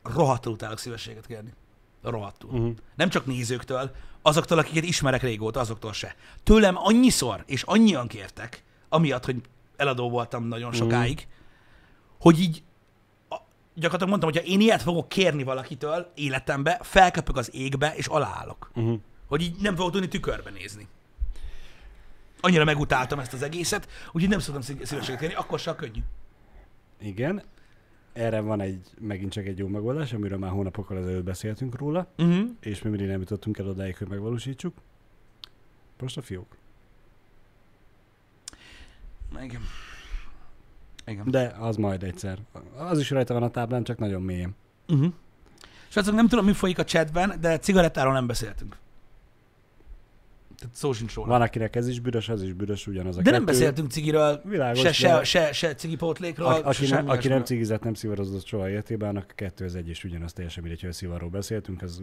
[0.04, 1.54] rohadtul utálok szívességet kérni.
[2.02, 2.50] Rohadtul.
[2.50, 2.76] Uh-huh.
[2.96, 3.92] Nem csak nézőktől,
[4.22, 6.16] azoktól, akiket ismerek régóta, azoktól se.
[6.44, 9.42] Tőlem annyiszor, és annyian kértek, amiatt, hogy
[9.76, 11.28] eladó voltam nagyon sokáig,
[12.20, 12.64] hogy így
[13.30, 13.36] a,
[13.74, 18.72] gyakorlatilag mondtam, hogy ha én ilyet fogok kérni valakitől életembe, felköpök az égbe, és aláállok.
[18.76, 19.00] Uh-huh.
[19.28, 20.88] Hogy így nem fogok tudni tükörbe nézni.
[22.42, 26.00] Annyira megutáltam ezt az egészet, úgyhogy nem szoktam szí- szívességet kérni, akkor se a könnyű.
[27.02, 27.44] Igen.
[28.14, 32.50] Erre van egy, megint csak egy jó megoldás, amiről már hónapokkal ezelőtt beszéltünk róla, Uh-huh.
[32.60, 34.74] és mi mindig nem jutottunk el odáig, hogy megvalósítsuk.
[36.00, 36.58] Most a fiók.
[39.42, 39.62] Igen.
[41.06, 41.32] Igen.
[41.32, 42.40] De az majd egyszer.
[42.78, 44.56] Az is rajta van a táblán, csak nagyon mélyen.
[44.88, 45.14] Uh-huh.
[45.88, 48.78] Srácok, nem tudom, mi folyik a chatben, de cigarettáról nem beszéltünk.
[50.60, 51.28] Tehát szó sincs róla.
[51.28, 53.52] Van, akinek ez is büdös, az is büdös, ugyanaz a de nem kettő.
[53.52, 57.44] beszéltünk cigiről, Világos, se, se, se, se cigipótlékról, A, se aki, semmi nem, aki nem
[57.44, 60.90] cigizett, nem szivarozott soha életében, annak a kettő az egy és ugyanaz teljesen mindegy, hogy
[60.90, 62.02] a szivarról beszéltünk, ez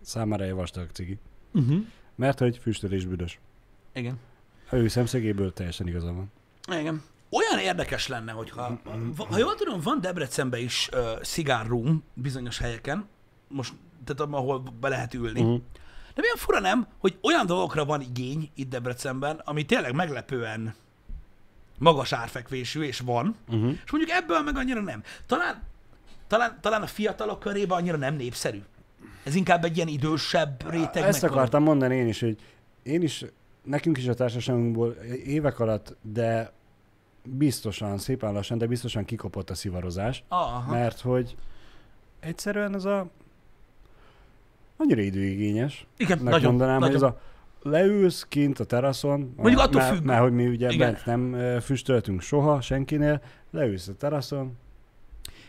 [0.00, 1.18] számára egy vastag cigi.
[1.52, 1.84] Uh-huh.
[2.14, 3.40] Mert hogy füstölés büdös.
[3.94, 4.18] Igen.
[4.70, 6.32] A ő szemszögéből teljesen igaza van.
[6.80, 7.02] Igen.
[7.30, 8.80] Olyan érdekes lenne, hogyha,
[9.16, 13.06] ha, ha jól tudom, van Debrecenben is uh, szigárroom bizonyos helyeken,
[13.48, 13.72] most,
[14.04, 15.40] tehát ahol be lehet ülni.
[15.40, 15.60] Uh-huh.
[16.16, 20.74] De milyen fura nem, hogy olyan dolgokra van igény itt Debrecenben, ami tényleg meglepően
[21.78, 23.70] magas árfekvésű, és van, Uh-huh.
[23.84, 25.02] és mondjuk ebből meg annyira nem.
[25.26, 25.62] Talán,
[26.26, 28.62] talán, talán a fiatalok körében annyira nem népszerű.
[29.24, 31.02] Ez inkább egy ilyen idősebb réteg.
[31.02, 32.38] Ezt akartam mondani én is, hogy
[32.82, 33.24] én is,
[33.62, 34.90] nekünk is a társaságunkból
[35.24, 36.52] évek alatt, de
[37.22, 40.72] biztosan, szépen lassan, de biztosan kikopott a szivarozás, Aha.
[40.72, 41.36] mert hogy
[42.20, 43.06] egyszerűen ez a
[44.76, 46.94] annyira időigényes, Igen, nagyon, mondanám, nagyon.
[46.94, 47.20] hogy ez a
[47.62, 50.04] leülsz kint a teraszon, Mondjuk attól mert, függ.
[50.04, 50.78] mert hogy mi ugye Igen.
[50.78, 54.56] bent nem füstöltünk soha senkinél, leülsz a teraszon,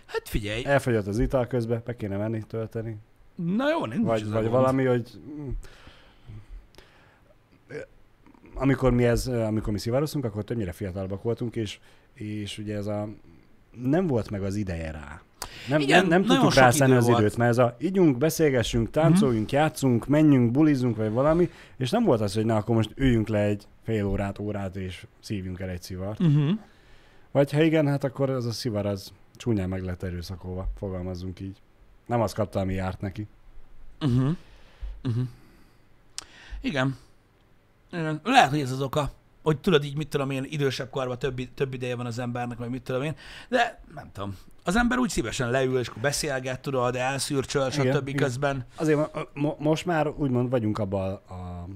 [0.05, 2.97] Hát figyelj, elfogyott az ital közben, be kéne menni, tölteni,
[3.35, 5.09] na jó, nincs vagy, a vagy valami, hogy
[5.41, 5.49] mm,
[8.53, 11.79] amikor mi, ez, amikor mi szivároztunk, akkor többnyire fiatalabbak voltunk, és,
[12.13, 13.07] és ugye ez a
[13.71, 15.21] nem volt meg az ideje rá.
[15.67, 17.19] Nem, Igen, nem, nem tudtuk rászállni az volt.
[17.19, 22.21] időt, mert ez a ígyunk, beszélgessünk, táncoljunk, játszunk, menjünk, bulizunk, vagy valami, és nem volt
[22.21, 25.81] az, hogy na, akkor most üljünk le egy fél órát, órát, és szívjunk el egy
[25.81, 26.19] szivart.
[26.19, 26.59] Uh-huh.
[27.31, 31.57] Vagy ha igen, hát akkor az a szivar az csúnyán meg lett erőszakolva, fogalmazzunk így.
[32.05, 33.27] Nem azt kapta, ami járt neki.
[34.01, 34.35] Uh-huh.
[35.03, 35.23] Uh-huh.
[36.61, 36.97] Igen.
[37.91, 38.21] Igen.
[38.23, 39.11] Lehet, hogy ez az oka,
[39.47, 42.69] hogy tudod így, mit tudom én, idősebb korban több, több ideje van az embernek, vagy
[42.69, 43.15] mit tudom én,
[43.49, 44.37] de nem tudom.
[44.63, 48.15] Az ember úgy szívesen leül, és akkor beszélget, tudod, elszűrcsöl, stb.
[48.15, 48.65] közben.
[48.75, 51.67] Azért mo- mo- most már úgymond vagyunk abban a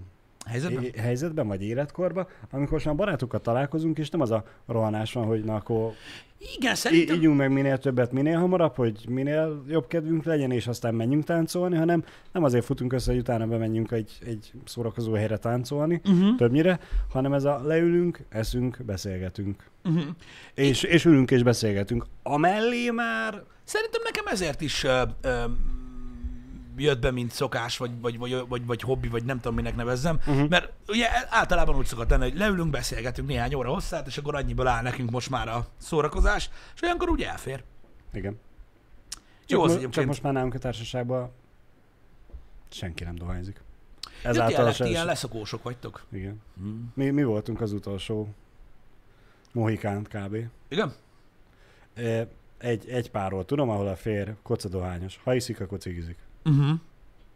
[0.46, 0.84] Helyzetben?
[0.84, 5.44] é- helyzetben, vagy életkorban, amikor már barátokkal találkozunk, és nem az a rohanás van, hogy
[5.44, 5.94] na akkor
[6.56, 7.16] Igen, szerintem...
[7.16, 11.76] ígyunk meg minél többet, minél hamarabb, hogy minél jobb kedvünk legyen, és aztán menjünk táncolni,
[11.76, 16.36] hanem nem azért futunk össze, hogy utána bemenjünk egy, egy szórakozó helyre táncolni, Uh-huh.
[16.36, 16.80] többnyire,
[17.10, 19.64] hanem ez a leülünk, eszünk, beszélgetünk.
[19.84, 20.04] Uh-huh.
[20.54, 22.06] És, és ülünk és beszélgetünk.
[22.24, 25.44] Amellé már Szerintem nekem ezért is ö, ö,
[26.78, 30.20] jött be, mint szokás, vagy, vagy, vagy, vagy, vagy hobbi, vagy nem tudom, minek nevezzem.
[30.26, 30.46] Mhm.
[30.50, 34.68] Mert ugye általában úgy szokott lenni, hogy leülünk, beszélgetünk néhány óra hosszát, és akkor annyiból
[34.68, 37.64] áll nekünk most már a szórakozás, és olyankor úgy elfér.
[38.14, 38.40] Igen.
[39.48, 41.32] Jó az mo- csak most már nálunk a társaságban
[42.70, 43.62] senki nem dohányzik.
[44.24, 46.06] Ja, Ezáltal ti ilyen leszokósok vagytok.
[46.12, 46.42] igen.
[46.58, 46.92] Hmm.
[46.96, 48.34] Mi, mi voltunk az utolsó
[49.54, 50.38] Mohikánt kb.
[50.68, 50.94] Igen?
[51.94, 55.20] E, Egy, egy párról tudom, ahol a fér kocadohányos.
[55.24, 56.18] Ha iszik, akkor cigizik.
[56.46, 56.80] Uh-huh.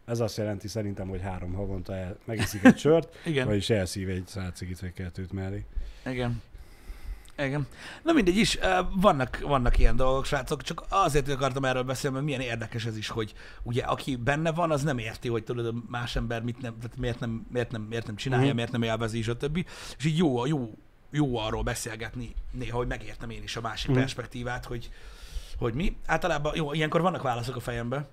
[0.05, 3.47] Ez azt jelenti szerintem, hogy három havonta el, megiszik egy sört, Igen.
[3.47, 5.65] vagyis elszív egy száz cigit vagy kettőt mellé.
[6.05, 6.41] Igen.
[7.37, 7.67] Igen.
[8.03, 8.57] Na mindegy is,
[8.95, 13.07] vannak, vannak ilyen dolgok, srácok, csak azért akartam erről beszélni, mert milyen érdekes ez is,
[13.07, 13.33] hogy
[13.63, 16.97] ugye aki benne van, az nem érti, hogy tudod, a más ember mit nem, tehát
[16.97, 18.55] miért nem, miért nem, miért nem csinálja, Mhm.
[18.55, 19.65] miért nem élvezi, stb.
[19.97, 20.71] És így jó, jó,
[21.11, 23.99] jó arról beszélgetni néha, hogy megértem én is a másik Mhm.
[23.99, 24.89] perspektívát, hogy,
[25.57, 25.97] hogy mi.
[26.05, 28.07] Általában, jó, ilyenkor vannak válaszok a fejemben.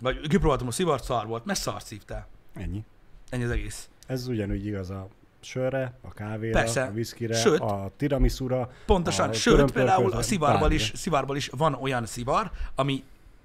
[0.00, 2.26] Vagy kipróbáltam a szivart, szar volt, mert szart szívtál.
[2.54, 2.84] Ennyi.
[3.28, 3.88] Ennyi az egész.
[4.06, 5.08] Ez ugyanúgy igaz a
[5.40, 6.82] sörre, a kávéra, Persze.
[6.84, 7.60] a viszkire, Sőt.
[7.60, 8.70] a tiramisura.
[8.86, 13.04] Pontosan, a sőt, például a szivárban is, szivárban is van olyan szivar, ami,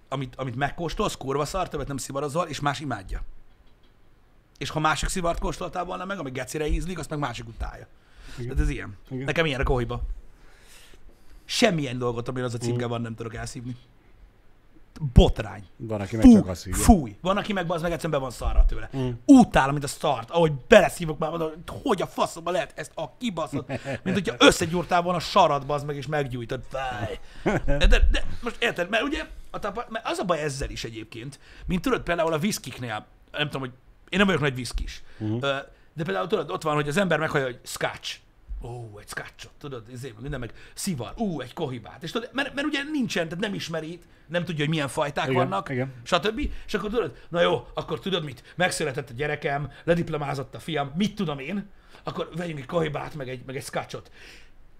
[0.09, 3.21] amit, amit megkóstolsz, kurva szar, többet nem szivarozol, és más imádja.
[4.57, 7.87] És ha másik szivart kóstoltál volna meg, ami gecire ízlik, azt meg másik utálja.
[8.37, 8.49] Igen.
[8.49, 8.97] Tehát ez ilyen.
[9.09, 9.25] Igen.
[9.25, 10.01] Nekem ilyen a kohiba.
[11.45, 12.89] Semmilyen dolgot, amire az a címke Mm.
[12.89, 13.75] van, nem tudok elszívni.
[15.13, 15.63] Botrány.
[15.77, 16.83] Van, aki meg Fú, csak azt hívja.
[16.83, 17.17] fúj.
[17.21, 18.89] Van, aki meg az meg egyszerűen be van szarra tőle.
[18.97, 19.09] Mm.
[19.25, 21.51] Utálom, mint a start, ahogy beleszívok már, mondom,
[21.83, 23.67] hogy a faszomba lehet ezt a kibaszott,
[24.03, 26.61] mint hogyha összegyúrtál volna a saradba, az meg is meggyújtod.
[26.69, 27.19] Fáj.
[27.65, 31.39] De, de, most érted, mert ugye a tapa, mert az a baj ezzel is egyébként,
[31.65, 33.71] mint tudod például a viszkiknél, nem tudom, hogy
[34.09, 35.39] én nem vagyok nagy viszkis, uh-huh.
[35.93, 38.17] de például tudod, ott van, hogy az ember meghallja, hogy scotch,
[38.61, 42.03] Ó, egy scotchot, tudod, meg minden meg szivar, ú, egy kohibát.
[42.03, 45.35] És tudod, mert, mert ugye nincsen, tehát nem ismeri, nem tudja, hogy milyen fajták Igen,
[45.35, 45.93] vannak, igen.
[46.03, 46.51] stb.
[46.65, 51.15] És akkor tudod, na jó, akkor tudod mit, megszületett a gyerekem, lediplomázott a fiam, mit
[51.15, 51.69] tudom én,
[52.03, 54.11] akkor vegyünk egy kohibát, meg egy, meg egy scotchot.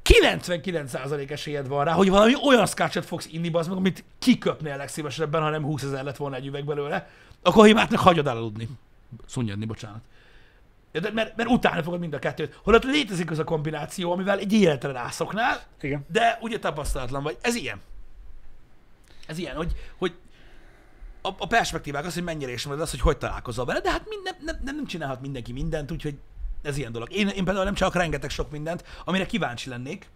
[0.04, 5.42] 99% esélyed van rá, hogy valami olyan scotchot fogsz inni, az meg, amit kiköpnél legszívesebben,
[5.42, 7.10] ha nem 20 ezer lett volna egy üveg belőle,
[7.42, 8.70] a kohibátnak hagyod elaludni.
[9.26, 10.02] Szunnyadni, bocsánat.
[10.92, 12.60] De, mert, mert utálni fogod mind a kettőt.
[12.64, 16.06] Holott létezik az a kombináció, amivel egy életre rászoknál, Igen.
[16.12, 17.38] de ugye tapasztalatlan vagy.
[17.42, 17.82] Ez ilyen.
[19.28, 20.16] Ez ilyen, hogy, hogy
[21.22, 24.36] a, a perspektívák az, hogy mennyire ismered az, hogy hogy találkozol vele, de hát minden,
[24.42, 26.18] nem, nem, nem csinálhat mindenki mindent, úgyhogy
[26.62, 27.12] ez ilyen dolog.
[27.14, 30.10] Én, én például nem csak rengeteg sok mindent, amire kíváncsi lennék,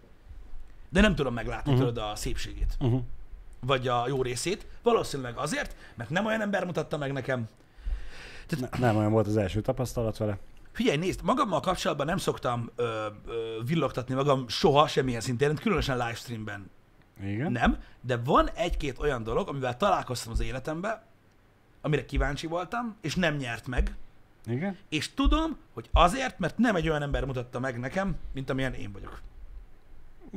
[0.88, 1.86] de nem tudom meglátni uh-huh.
[1.88, 3.00] tudod a szépségét, Uh-huh.
[3.60, 4.66] vagy a jó részét.
[4.82, 7.48] Valószínűleg azért, mert nem olyan ember mutatta meg nekem.
[8.60, 10.38] Ne, nem olyan volt az első tapasztalat vele.
[10.74, 16.70] Figyelj, nézd, magammal kapcsolatban nem szoktam ö, ö, villogtatni magam soha semmilyen szinten, különösen livestreamben
[17.22, 17.52] Igen.
[17.52, 21.02] Nem, de van egy-két olyan dolog, amivel találkoztam az életemben,
[21.80, 23.96] amire kíváncsi voltam, és nem nyert meg,
[24.46, 24.76] Igen?
[24.88, 28.92] És tudom, hogy azért, mert nem egy olyan ember mutatta meg nekem, mint amilyen én
[28.92, 29.20] vagyok.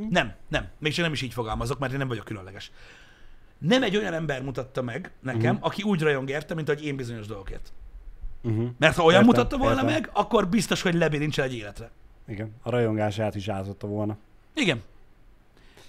[0.09, 0.67] Nem, nem.
[0.79, 2.71] Mégsem nem is így fogalmazok, mert én nem vagyok különleges.
[3.57, 5.67] Nem egy olyan ember mutatta meg nekem, uh-huh.
[5.67, 7.73] aki úgy rajong érte, mint ahogy én bizonyos dolgokért.
[8.47, 8.69] Uh-huh.
[8.77, 9.91] Mert ha olyan Értem, mutatta volna értem.
[9.93, 11.89] meg, akkor biztos, hogy lebilincsel egy életre.
[12.27, 12.51] Igen.
[12.61, 14.17] A rajongását is átotta volna.
[14.53, 14.81] Igen.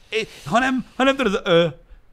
[0.09, 1.67] É, hanem, hanem tudod, ö,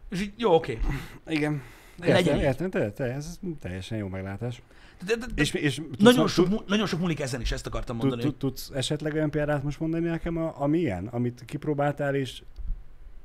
[0.10, 0.80] és így, jó, oké.
[1.28, 1.62] Igen.
[2.00, 4.62] Legyen Értem, te, te, ez teljesen jó meglátás.
[5.06, 7.68] De, de, de, És, és nagyon, tudsz, sok, tud, nagyon sok múlik ezen is, ezt
[7.68, 8.22] akartam mondani.
[8.22, 12.42] tud, tudsz esetleg olyan példát most mondani nekem, a- ami ilyen, amit kipróbáltál, és,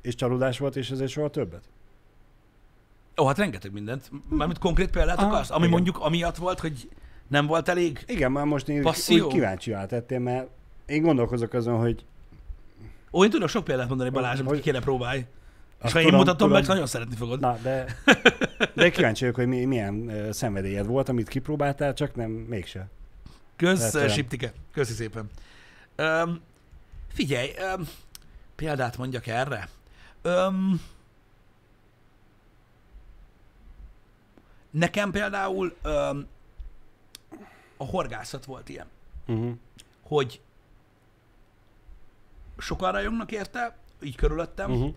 [0.02, 1.62] és csalódás volt, és ezért soha többet?
[3.22, 4.10] Ó, hát rengeteg mindent.
[4.28, 5.50] Mármint konkrét példát akarsz?
[5.50, 5.70] Ami igen.
[5.70, 6.88] mondjuk amiatt volt, hogy
[7.30, 8.04] nem volt elég?
[8.06, 9.26] Igen, már most én Passzió?
[9.26, 10.48] úgy kíváncsi tettél, mert
[10.86, 12.04] én gondolkozok azon, hogy
[13.12, 15.26] Ó, én tudok sok példát mondani Balázs, amit Hogy- ki kéne próbálj.
[15.84, 16.52] És ha én tudom, mutatom tudom.
[16.52, 17.40] meg, nagyon szeretni fogod.
[17.40, 17.96] na, de,
[18.74, 22.88] de kíváncsi vagyok, hogy mi, milyen uh, szenvedélyed volt, amit kipróbáltál, csak nem, mégse.
[23.56, 24.10] Kösz, Lehet.
[24.10, 24.52] Siptike.
[24.72, 25.30] Köszi szépen.
[25.98, 26.40] Um,
[27.12, 27.88] figyelj, um,
[28.56, 29.68] példát mondjak erre.
[30.24, 30.80] Um,
[34.70, 36.26] nekem például um,
[37.80, 38.86] a horgászat volt ilyen,
[39.26, 39.52] Uh-huh.
[40.02, 40.40] hogy
[42.58, 44.94] sokan rajongnak érte, így körülöttem, Uh-huh.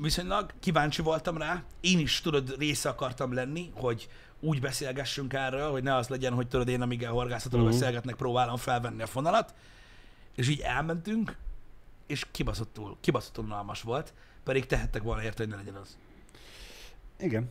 [0.00, 1.62] viszonylag kíváncsi voltam rá.
[1.80, 4.08] Én is, tudod, része akartam lenni, hogy
[4.40, 7.78] úgy beszélgessünk erről, hogy ne az legyen, hogy tudod, én amíg a horgászatról uh-huh.
[7.78, 9.54] beszélgetnek, próbálom felvenni a fonalat.
[10.34, 11.36] És így elmentünk,
[12.06, 15.96] és kibaszottul, kibaszottul unalmas volt, pedig tehettek volna érte, hogy ne legyen az.
[17.18, 17.50] Igen.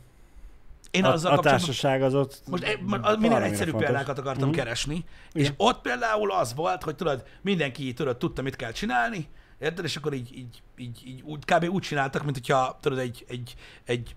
[0.94, 2.78] Én a, azzal a társaság az ott Most
[3.18, 3.88] minél egyszerűbb fontos.
[3.88, 4.56] példákat akartam Mhm.
[4.56, 5.54] keresni, és Igen.
[5.56, 9.28] ott például az volt, hogy tudod, mindenki tudod, tudta, mit kell csinálni,
[9.58, 9.84] érted?
[9.84, 11.64] És akkor így, így, így, így úgy, kb.
[11.70, 14.14] úgy csináltak, mint hogyha tudod, egy, egy, egy,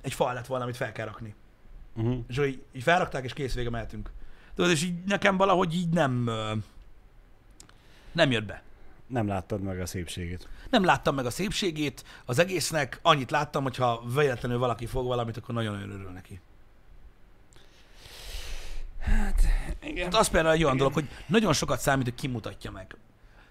[0.00, 1.34] egy fal lett volna, amit fel kell rakni.
[1.96, 2.18] Uh-huh.
[2.28, 4.10] És így, így felrakták, és kész vége mehetünk.
[4.54, 6.30] Tudod, és így nekem valahogy így nem,
[8.12, 8.62] nem jött be.
[9.08, 10.48] Nem láttad meg a szépségét.
[10.70, 15.36] Nem láttam meg a szépségét az egésznek, annyit láttam, hogy ha véletlenül valaki fog valamit,
[15.36, 16.40] akkor nagyon-nagyon örül neki.
[19.80, 20.04] Igen.
[20.04, 22.96] Hát az például egy olyan dolog, hogy nagyon sokat számít, hogy kimutatja meg.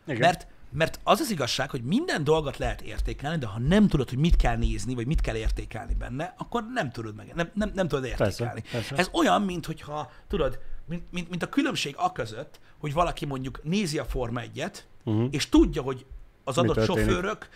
[0.05, 0.19] Igen.
[0.19, 4.17] Mert, mert az az igazság, hogy minden dolgot lehet értékelni, de ha nem tudod, hogy
[4.17, 7.87] mit kell nézni, vagy mit kell értékelni benne, akkor nem tudod meg, nem, nem, nem
[7.87, 8.61] tudod értékelni.
[8.61, 8.95] Persze, persze.
[8.95, 13.59] Ez olyan, mint hogyha, tudod, mint, mint, mint a különbség a között, hogy valaki mondjuk
[13.63, 15.27] nézi a Forma 1-et, Uh-huh.
[15.31, 16.05] és tudja, hogy
[16.43, 17.49] az adott sofőrök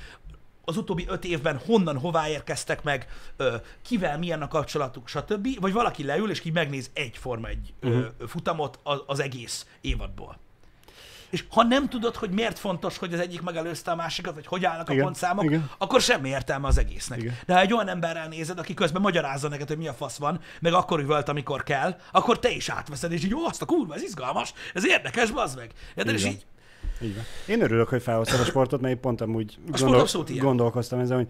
[0.65, 3.07] az utóbbi öt évben honnan, hová érkeztek meg,
[3.81, 5.59] kivel milyen a kapcsolatuk, stb.
[5.59, 7.91] Vagy valaki leül, és ki megnéz egy Forma 1 Mhm.
[7.93, 8.27] uh-huh.
[8.27, 10.37] futamot az, az egész évadból.
[11.31, 14.65] És ha nem tudod, hogy miért fontos, hogy az egyik megelőzte a másikat, vagy hogy
[14.65, 15.69] állnak a Igen, pontszámok, igen.
[15.77, 17.19] akkor semmi értelme az egésznek.
[17.19, 17.37] Igen.
[17.45, 20.39] De ha egy olyan emberrel nézed, aki közben magyarázza neked, hogy mi a fasz van,
[20.61, 23.93] meg akkor üvölt, amikor kell, akkor te is átveszed, és így, jó, azt a kurva,
[23.95, 25.71] ez izgalmas, ez érdekes, bazd meg.
[25.95, 26.13] Érted?
[26.13, 26.45] És így,
[27.01, 27.23] Így van.
[27.47, 29.57] Én örülök, hogy felhoztad a sportot, mert pont amúgy
[30.27, 30.43] ilyen.
[30.45, 31.27] gondolkoztam ezen, hogy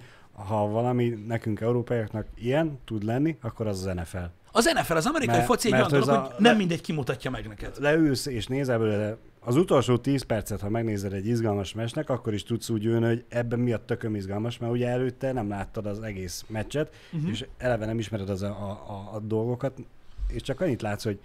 [0.47, 4.17] ha valami nekünk európaiaknak ilyen tud lenni, akkor az az NFL.
[4.51, 7.47] Az NFL, az amerikai Mert- foci egy olyan dolog, a- hogy nem mindegy kimutatja meg
[7.47, 7.75] neked.
[7.79, 12.43] Leülsz és nézel belőle az utolsó 10 percet, ha megnézed egy izgalmas mesnek, akkor is
[12.43, 16.01] tudsz úgy ülni, hogy ebben mi a tököm izgalmas, mert ugye előtte nem láttad az
[16.01, 17.29] egész meccset, uh-huh.
[17.29, 19.73] és eleve nem ismered az a, a, a, dolgokat,
[20.27, 21.19] és csak annyit látsz, hogy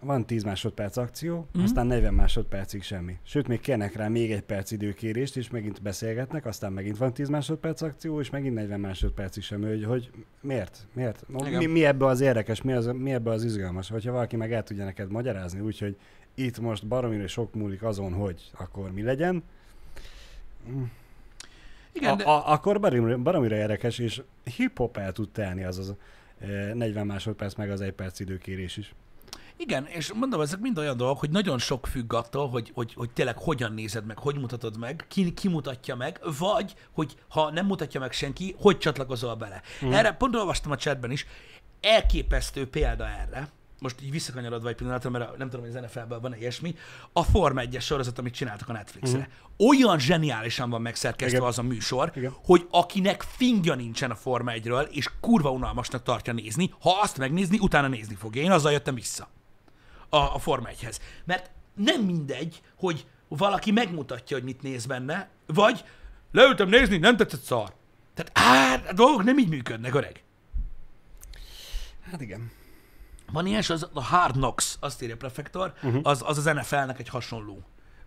[0.00, 1.62] van 10 másodperc akció, uh-huh.
[1.62, 3.16] aztán 40 másodpercig semmi.
[3.22, 7.28] Sőt, még kérnek rá még egy perc időkérést, és megint beszélgetnek, aztán megint van 10
[7.28, 10.86] másodperc akció, és megint 40 másodpercig semmi, hogy, hogy miért?
[10.92, 11.24] Miért?
[11.28, 13.88] Mi, mi ebbe az érdekes, mi, az, mi ebbe az izgalmas?
[13.88, 15.96] Hogyha valaki meg el tudja neked magyarázni, úgyhogy
[16.34, 19.42] itt most baromira sok múlik azon, hogy akkor mi legyen,
[21.92, 24.22] Igen, a, de, a, akkor baromira, baromira érdekes, és
[24.56, 25.94] hip-hop el tud telni az az
[26.40, 28.94] eh, 40 másodperc, meg az egy perc időkérés is.
[29.56, 33.10] igen, és mondom, ezek mind olyan dolgok, hogy nagyon sok függ attól, hogy, hogy, hogy
[33.10, 37.66] tényleg hogyan nézed meg, hogy mutatod meg, ki, ki mutatja meg, vagy, hogy ha nem
[37.66, 39.62] mutatja meg senki, hogy csatlakozol bele.
[39.84, 39.92] Mm.
[39.92, 41.26] Erre pont olvastam a chatben is,
[41.80, 43.48] elképesztő példa erre,
[43.82, 46.74] most így visszakanyarodva egy pillanatra, mert nem tudom, hogy az NFL-ben van ilyesmi,
[47.12, 49.18] a Forma 1-es sorozat, amit csináltak a Netflixre.
[49.18, 49.68] Uh-huh.
[49.68, 51.48] Olyan zseniálisan van megszerkesztve Igen.
[51.48, 52.34] az a műsor, Igen.
[52.44, 57.58] hogy akinek fingja nincsen a Forma 1-ről, és kurva unalmasnak tartja nézni, ha azt megnézni,
[57.60, 58.42] utána nézni fogja.
[58.42, 59.28] Én azzal jöttem vissza
[60.08, 60.96] a, a Forma 1-hez.
[61.24, 65.84] Mert nem mindegy, hogy valaki megmutatja, hogy mit néz benne, vagy
[66.32, 67.72] leültem nézni, nem tetszett szar.
[68.14, 70.22] Tehát á, a dolgok nem így működnek, öreg.
[72.10, 72.50] Hát igen.
[73.32, 76.00] Van ilyen, és az a Hard Knocks, azt írja Prefektor, uh-huh.
[76.02, 77.62] az, az az NFL-nek egy hasonló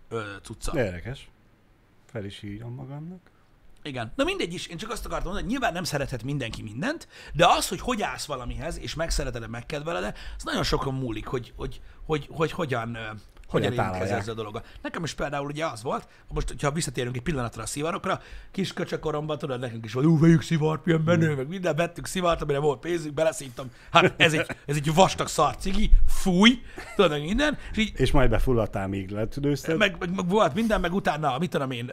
[0.08, 0.72] ö, cucca.
[0.72, 1.28] De érdekes.
[2.06, 3.20] Fel is írom magamnak.
[3.82, 4.12] Igen.
[4.16, 7.46] Na mindegy is, én csak azt akartam mondani, hogy nyilván nem szerethet mindenki mindent, de
[7.46, 12.28] az, hogy hogy állsz valamihez, és megszereted megkedveled az nagyon sokon múlik, hogy, hogy, hogy,
[12.30, 12.98] hogy hogyan,
[13.48, 14.18] hogyan tálalják.
[14.18, 14.62] ezzel a dologgal.
[14.82, 18.20] Nekem is például ugye az volt, most, hogyha visszatérünk egy pillanatra a szivarokra,
[18.50, 22.42] kis köcsökoromban, tudod, nekünk is volt, ú, vegyük szivart, milyen menő, meg minden, vettük szivart,
[22.42, 23.70] amire volt pénzünk, beleszívtam.
[23.90, 26.60] Hát ez egy, ez egy vastag szar cigi, fúj,
[26.96, 29.76] tudod, meg minden, és így És majd befulladtál, míg letüdőzted.
[29.76, 31.92] meg, meg, meg, volt minden, meg utána, mit tudom én,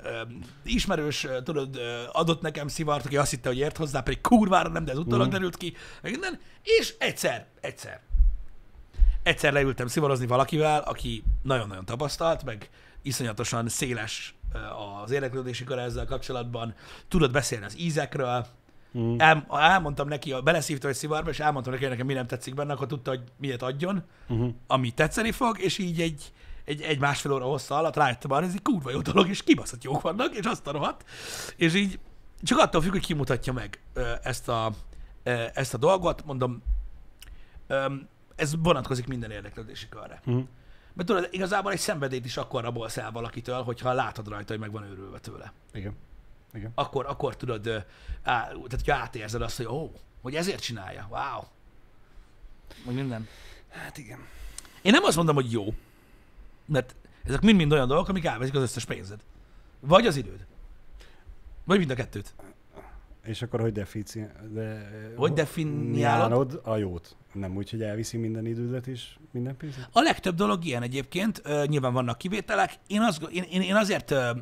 [0.64, 1.80] ismerős, tudod,
[2.12, 5.30] adott nekem szivart, aki azt hitte, hogy ért hozzá, pedig kurvára nem, de ez utólag
[5.30, 8.02] derült ki, meg minden, és egyszer, egyszer,
[9.24, 12.70] egyszer leültem szivarozni valakivel, aki nagyon-nagyon tapasztalt, meg
[13.02, 14.36] iszonyatosan széles
[15.04, 16.74] az érdeklődési kör ezzel kapcsolatban,
[17.08, 18.46] tudod beszélni az ízekről,
[18.98, 19.16] Mm.
[19.18, 22.74] El, elmondtam neki, beleszívtam egy szivarba, és elmondtam neki, hogy nekem mi nem tetszik benne,
[22.74, 24.54] akkor tudta, hogy miért adjon, Uh-huh.
[24.68, 26.32] ami tetszeni fog, és így egy,
[26.66, 29.84] egy, egy másfél óra hossza alatt rájöttem arra, ez egy kurva jó dolog, és kibaszott
[29.84, 31.06] jók vannak, és azt a rohadt.
[31.56, 32.00] És így
[32.42, 33.80] csak attól függ, hogy kimutatja meg
[34.24, 34.72] ezt a,
[35.54, 36.64] ezt a dolgot, mondom,
[38.36, 40.22] ez vonatkozik minden érdeklődési körre.
[40.26, 40.48] Uh-huh.
[40.94, 44.72] Mert tudod, igazából egy szenvedélyt is akkor rabolsz el valakitől, hogyha látod rajta, hogy meg
[44.72, 45.54] van őrülve tőle.
[45.74, 45.96] Igen.
[46.54, 46.72] Igen.
[46.76, 47.84] Akkor, akkor tudod, á,
[48.46, 51.44] tehát hogyha átérzed azt, hogy ó, hogy ezért csinálja, wow.
[52.86, 53.28] Meg minden.
[53.70, 54.20] Hát igen.
[54.82, 55.74] Én nem azt mondom, hogy jó,
[56.66, 59.20] mert ezek mind-mind olyan dolgok, amik elveszik az összes pénzed.
[59.80, 60.46] Vagy az időd.
[61.64, 62.34] Vagy mind a kettőt.
[63.24, 64.26] És akkor hogy defici...
[64.50, 66.62] De, Hogy definiálod?
[66.64, 67.16] a jót?
[67.34, 69.90] Nem úgy, hogy elviszi minden idődet és minden pénzet?
[69.92, 72.74] A legtöbb dolog ilyen egyébként, uh, nyilván vannak kivételek.
[72.88, 74.38] Én, az, én, én, én azért uh,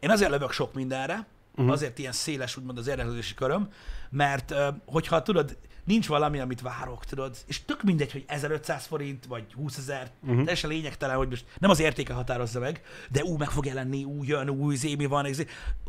[0.00, 1.72] én azért lövök sok mindenre, uh-huh.
[1.72, 3.68] azért ilyen széles úgymond az érdeklődési köröm,
[4.10, 5.56] mert uh, hogyha tudod,
[5.88, 10.38] nincs valami, amit várok, tudod, és tök mindegy, hogy 1500 forint, vagy 20 ezer, uh-huh.
[10.38, 14.26] teljesen lényegtelen, hogy most nem az értéke határozza meg, de ú, meg fog jelenni, új
[14.26, 15.42] jön, új zémi van, ez,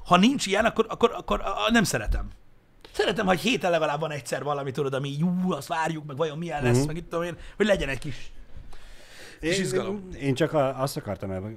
[0.06, 2.28] ha nincs ilyen, akkor, akkor, akkor a, nem szeretem.
[2.92, 6.64] Szeretem, hogy héten legalább van egyszer valami, tudod, ami jó, azt várjuk, meg vajon milyen
[6.64, 6.88] lesz, uh-huh.
[6.88, 8.32] meg itt tudom én, hogy legyen egy kis
[9.40, 10.08] Én, izgalom.
[10.14, 11.54] én, én csak azt akartam el,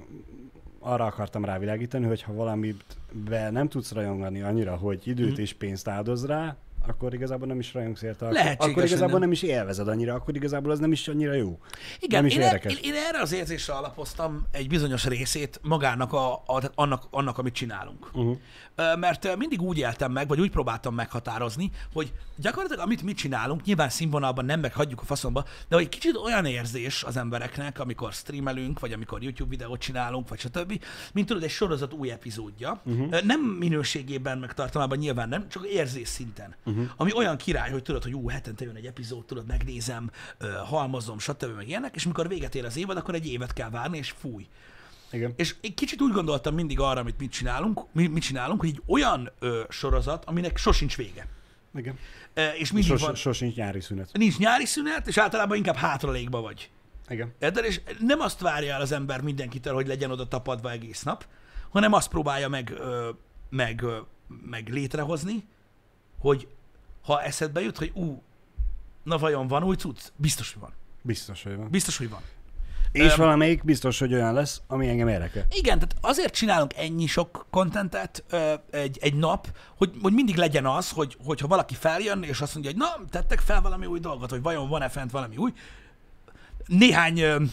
[0.79, 5.41] arra akartam rávilágítani, hogy ha valamit be nem tudsz rajongani annyira, hogy időt Mhm.
[5.41, 6.55] és pénzt áldoz rá,
[6.87, 8.31] akkor igazából nem is rajongsz érte.
[8.31, 9.21] Lehetséges, akkor igazából nem.
[9.21, 9.31] nem.
[9.31, 11.59] is élvezed annyira, akkor igazából az nem is annyira jó.
[11.99, 12.73] Igen, nem is én, er, érdekes.
[12.73, 17.53] én, én, erre az érzésre alapoztam egy bizonyos részét magának, a, a, annak, annak, amit
[17.53, 18.09] csinálunk.
[18.13, 18.37] Uh-huh.
[18.99, 23.89] Mert mindig úgy éltem meg, vagy úgy próbáltam meghatározni, hogy gyakorlatilag amit mi csinálunk, nyilván
[23.89, 28.91] színvonalban nem meghagyjuk a faszomba, de hogy kicsit olyan érzés az embereknek, amikor streamelünk, vagy
[28.91, 32.81] amikor YouTube videót csinálunk, vagy stb., mint tudod, egy sorozat új epizódja.
[32.85, 33.21] Uh-huh.
[33.21, 36.55] Nem minőségében, meg tartalmában nyilván nem, csak érzés szinten.
[36.65, 36.72] Uh-huh.
[36.97, 40.11] Ami olyan király, hogy tudod, hogy ú, hetente jön egy epizód, tudod, megnézem,
[40.65, 41.55] halmozom, stb.
[41.55, 44.47] meg ilyenek, és mikor véget ér az évad, akkor egy évet kell várni, és fúj.
[45.11, 45.33] Igen.
[45.35, 48.81] És én kicsit úgy gondoltam mindig arra, amit mit csinálunk, mi, mit csinálunk, hogy egy
[48.87, 51.27] olyan ö, sorozat, aminek sosincs vége.
[51.75, 51.97] Igen.
[52.33, 54.09] E, és mindig Sos, van, sosincs nyári szünet.
[54.13, 56.69] nincs nyári szünet, és általában inkább hátralékba vagy.
[57.09, 57.33] Igen.
[57.39, 57.65] Érted?
[57.65, 61.25] És nem azt várja el az ember mindenkitől, hogy legyen oda tapadva egész nap,
[61.69, 63.09] hanem azt próbálja meg, ö,
[63.49, 63.97] meg, ö,
[64.45, 65.47] meg létrehozni,
[66.19, 66.47] hogy
[67.03, 68.21] ha eszedbe jut, hogy ú,
[69.03, 69.99] na vajon van új cucc?
[70.15, 70.73] Biztos, hogy van.
[71.01, 71.69] Biztos, hogy van.
[71.69, 72.21] Biztos, hogy van.
[72.91, 75.45] És Öm, valamelyik biztos, hogy olyan lesz, ami engem érdekel.
[75.49, 78.23] Igen, tehát azért csinálunk ennyi sok kontentet
[78.71, 79.47] egy, egy nap,
[79.77, 83.39] hogy, hogy mindig legyen az, hogy, hogyha valaki feljön, és azt mondja, hogy na, tettek
[83.39, 85.53] fel valami új dolgot, vagy vajon van-e fent valami új.
[86.65, 87.43] Néhány ö,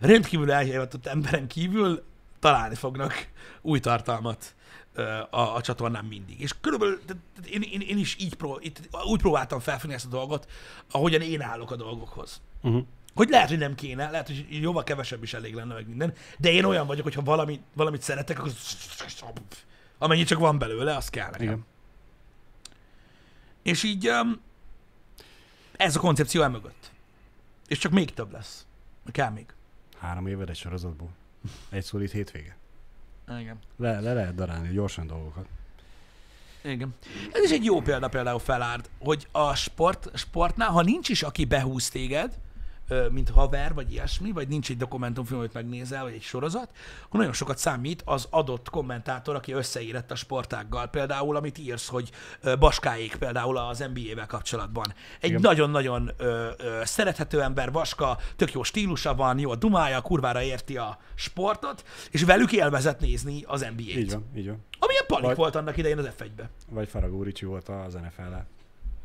[0.00, 2.04] rendkívül elhivatott emberen kívül
[2.40, 3.28] találni fognak
[3.62, 4.54] új tartalmat
[5.30, 6.40] a, a csatornán mindig.
[6.40, 7.00] És körülbelül
[7.50, 10.50] én, én, én is így pró, itt, úgy próbáltam felfogni ezt a dolgot,
[10.90, 12.40] ahogyan én állok a dolgokhoz.
[12.62, 12.84] Uh-huh.
[13.14, 16.50] Hogy lehet, hogy nem kéne, lehet, hogy jóval kevesebb is elég lenne meg minden, de
[16.50, 18.52] én olyan vagyok, hogyha valami, valamit szeretek, akkor
[19.98, 21.46] amennyi csak van belőle, az kell nekem.
[21.46, 21.64] Igen.
[23.62, 24.40] És így um,
[25.76, 26.90] ez a koncepció elmögött.
[27.66, 28.66] És csak még több lesz.
[29.12, 29.46] Kell még.
[29.98, 31.08] Három éved egy sorozatból.
[31.70, 32.56] Egy szolid hétvége.
[33.28, 33.58] Igen.
[33.76, 35.46] Le, le lehet darálni gyorsan dolgokat.
[36.62, 36.94] Igen.
[37.32, 41.44] Ez is egy jó példa például felárd, hogy a sport, sportnál, ha nincs is, aki
[41.44, 42.32] behúz téged,
[43.10, 46.70] mint haver, vagy ilyesmi, vagy nincs egy dokumentumfilm, amit megnézel, vagy egy sorozat,
[47.04, 50.86] akkor nagyon sokat számít az adott kommentátor, aki összeírett a sportággal.
[50.86, 52.10] Például, amit írsz, hogy
[52.58, 54.94] Baskáék például az NBA-vel kapcsolatban.
[55.20, 55.40] Egy Igen.
[55.40, 60.76] nagyon-nagyon ö, ö, szerethető ember, Vaska, tök jó stílusa van, jó a dumája, kurvára érti
[60.76, 63.80] a sportot, és velük élvezett nézni az NBA-t.
[63.96, 64.64] Így van, így van.
[64.78, 66.50] Amilyen palik Vagy- volt annak idején az F1-be.
[66.70, 68.46] Vagy Faragó Ricsi volt az NFL-el.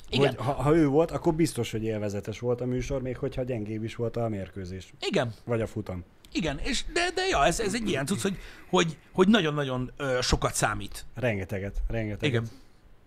[0.10, 0.36] Igen.
[0.36, 3.84] Hogy, ha, ha, ő volt, akkor biztos, hogy élvezetes volt a műsor, még hogyha gyengébb
[3.84, 4.94] is volt a mérkőzés.
[5.00, 5.34] Igen.
[5.44, 6.04] Vagy a futam.
[6.32, 8.38] Igen, és de, de ja, ez, ez egy ilyen cucc, hogy,
[8.70, 11.06] hogy, hogy nagyon-nagyon ö, sokat számít.
[11.16, 12.24] Rengeteget, rengeteget.
[12.24, 12.50] Igen.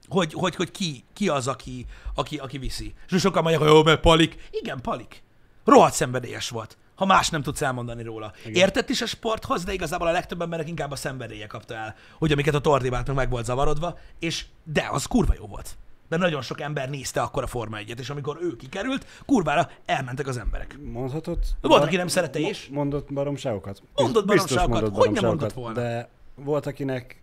[0.09, 2.95] Hogy, hogy, hogy ki, ki az, aki, aki, aki viszi.
[3.11, 4.49] És sokan mondják, hogy jó, mert Palik.
[4.51, 5.23] Igen, Palik.
[5.65, 8.33] Rohadt szenvedélyes volt, ha más nem tudsz elmondani róla.
[8.41, 8.55] Igen.
[8.55, 12.33] Értett is a sporthoz, de igazából a legtöbb embernek inkább a szenvedélye kapta el, hogy
[12.33, 15.77] amiket a tordibáltak meg volt zavarodva, és de az kurva jó volt.
[16.13, 20.27] De nagyon sok ember nézte akkor a Forma 1 és amikor ő kikerült, kurvára elmentek
[20.27, 20.79] az emberek.
[20.93, 21.39] Mondhatod?
[21.61, 22.69] Volt, aki nem szerette is.
[22.73, 23.83] Mondott baromságokat?
[23.95, 24.81] Mondott baromságokat.
[24.81, 25.81] mondott Hogy nem mondott volna?
[25.81, 27.23] De volt, akinek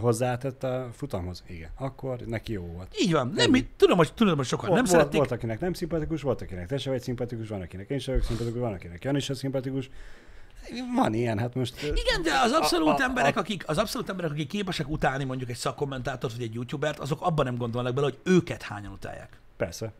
[0.00, 1.42] hozzátett a futamhoz?
[1.48, 1.70] Igen.
[1.78, 2.96] Akkor neki jó volt.
[3.00, 3.32] Így van.
[3.34, 5.18] Nem, mit, tudom, hogy, tudom, hogy sokan nem volt, szerették.
[5.18, 8.28] volt, akinek nem szimpatikus, volt, akinek te se vagy szimpatikus, van, akinek én sem vagyok
[8.28, 9.90] szimpatikus, van, akinek Jani sem szimpatikus.
[10.94, 11.82] Van ilyen, hát most...
[11.82, 15.50] Igen, de az abszolút A- a- emberek, akik, az abszolút emberek, akik képesek utálni mondjuk
[15.50, 19.40] egy szakkommentátort vagy egy youtubert, azok abban nem gondolnak bele, hogy őket hányan utálják.
[19.56, 19.92] Persze.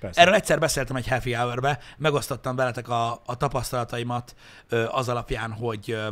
[0.00, 0.20] Persze.
[0.20, 4.34] Erről egyszer beszéltem egy happy hour megosztottam veletek a, a tapasztalataimat
[4.68, 6.10] ö, az alapján, hogy ö,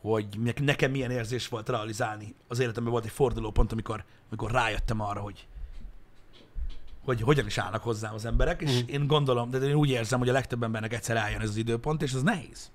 [0.00, 2.34] hogy ne- nekem milyen érzés volt realizálni.
[2.48, 5.46] Az életemben volt egy fordulópont, amikor, amikor rájöttem arra, hogy
[7.04, 10.28] hogy hogyan is állnak hozzám az emberek, és én gondolom, de én úgy érzem, hogy
[10.28, 12.70] a legtöbb embernek egyszer eljön ez az időpont, és ez nehéz.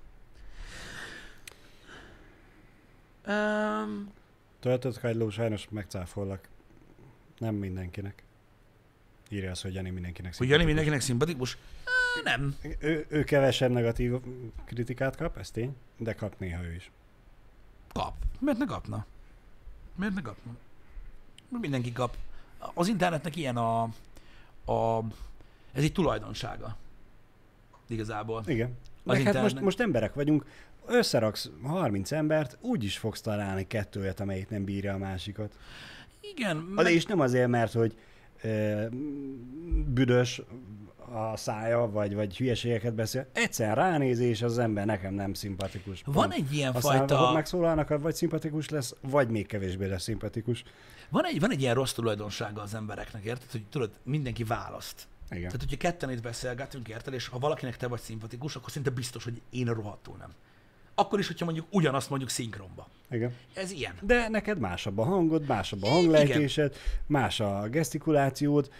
[3.26, 4.12] Um,
[4.60, 6.48] Töltött kagyló, sajnos megcáfollak.
[7.38, 8.22] Nem mindenkinek.
[9.28, 11.56] Írja azt, hogy Jani mindenkinek hogy Jani mindenkinek szimpatikus?
[11.84, 12.56] Ö, nem.
[12.78, 14.12] Ő, ő kevesebb negatív
[14.64, 16.90] kritikát kap, ez tény, de kap néha ő is.
[17.92, 18.14] Kap.
[18.38, 19.06] Miért ne kapna?
[19.94, 20.52] Miért ne kapna?
[21.48, 22.16] Mindenki kap.
[22.58, 23.82] Az internetnek ilyen a,
[24.72, 25.04] a
[25.72, 26.76] ez egy tulajdonsága.
[27.86, 28.42] Igazából.
[28.46, 28.76] Igen.
[29.04, 30.44] Az Meg hát most, most emberek vagyunk,
[30.86, 35.56] összeraksz 30 embert, úgy is fogsz találni kettőt, amelyik nem bírja a másikat.
[36.20, 36.72] Igen.
[36.76, 37.94] De Meg, és nem azért, mert hogy
[38.42, 38.86] ö,
[39.86, 40.42] büdös
[41.12, 43.26] a szája, vagy, vagy hülyeségeket beszél.
[43.32, 46.02] Egyszer ránézés az ember nekem nem szimpatikus.
[46.04, 46.32] van Pont.
[46.32, 47.16] egy ilyen Aztán, fajta...
[47.16, 50.64] ha megszólalnak, vagy szimpatikus lesz, vagy még kevésbé lesz szimpatikus.
[51.08, 53.50] Van egy, van egy ilyen rossz tulajdonsága az embereknek, érted?
[53.50, 55.06] Hogy tudod, mindenki választ.
[55.30, 55.42] Igen.
[55.42, 59.24] Tehát, hogyha ketten itt beszélgetünk, érted, és ha valakinek te vagy szimpatikus, akkor szinte biztos,
[59.24, 60.30] hogy én rohadtul nem.
[60.98, 62.88] Akkor is, hogyha mondjuk ugyanazt mondjuk szinkronba.
[63.10, 63.34] Igen.
[63.54, 63.94] Ez ilyen.
[64.00, 65.98] De neked másabb a hangod, másabb a Igen.
[65.98, 66.74] hanglejtésed,
[67.06, 68.70] más a gesztikulációd,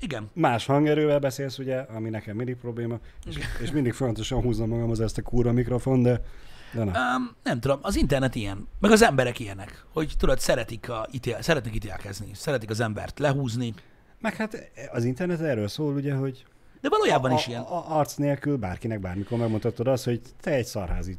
[0.00, 0.30] Igen.
[0.32, 5.18] más hangerővel beszélsz, ugye, ami nekem mindig probléma, és, és mindig fontosan húzom magamhoz ezt
[5.18, 6.24] a kurva mikrofon, de,
[6.72, 6.90] de na.
[6.90, 11.42] Um, nem tudom, az internet ilyen, meg az emberek ilyenek, hogy tudod, szeretik a ítél,
[11.42, 13.74] szeretnek ítélkezni, szeretik az embert lehúzni,
[14.20, 16.44] Meg hát az internet erről szól, ugye, hogy
[16.84, 17.62] de valójában a, is ilyen.
[17.62, 21.16] A, a, arc nélkül bárkinek bármikor megmutatod azt, hogy te egy szarházi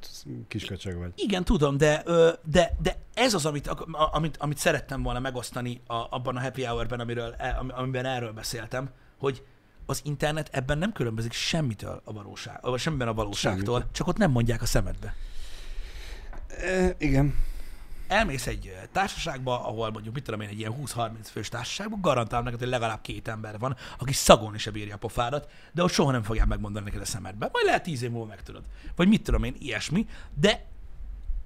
[0.48, 1.12] kisköcsög vagy.
[1.16, 2.04] Igen, tudom, de,
[2.44, 3.68] de, de ez az, amit,
[4.12, 8.32] amit, amit szerettem volna megosztani a, abban a happy hour-ben, amiről, e- am- amiben erről
[8.32, 9.44] beszéltem, hogy
[9.86, 13.92] az internet ebben nem különbözik semmitől a valóság, vagy semmiben a valóságtól, Semmitől.
[13.92, 15.16] csak ott nem mondják a szemedbe.
[16.48, 17.36] E, igen.
[18.08, 22.60] Elmész egy társaságba, ahol mondjuk, mit tudom én, egy ilyen 20-30 fős társaságban, garantálom neked,
[22.60, 26.24] hogy legalább két ember van, aki szagolni se bírja a pofádat, de ott soha nem
[26.24, 27.50] fogják megmondani neked a szemedbe.
[27.52, 28.64] Majd lehet tíz év múlva megtudod.
[28.96, 30.66] Vagy mit tudom én, ilyesmi, de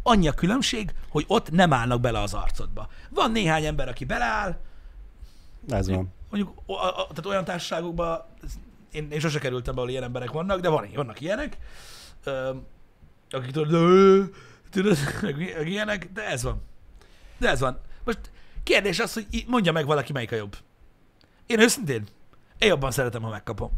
[0.03, 2.89] annyi a különbség, hogy ott nem állnak bele az arcodba.
[3.09, 4.57] Van néhány ember, aki beleáll,
[5.69, 6.13] Ez van.
[6.29, 8.21] mondjuk o- a, a, tehát olyan társaságokban,
[8.91, 11.57] én, én sose kerültem be, ahol ilyen emberek vannak, de van, vannak ilyenek,
[12.23, 12.55] ö,
[13.29, 13.71] akik tudod,
[14.69, 16.61] tudod, meg, meg ilyenek, de ez van.
[17.37, 17.79] De ez van.
[18.03, 18.19] Most
[18.63, 20.55] kérdés az, hogy mondja meg valaki, melyik a jobb.
[21.45, 22.03] Én őszintén,
[22.57, 23.71] én jobban szeretem, ha megkapom.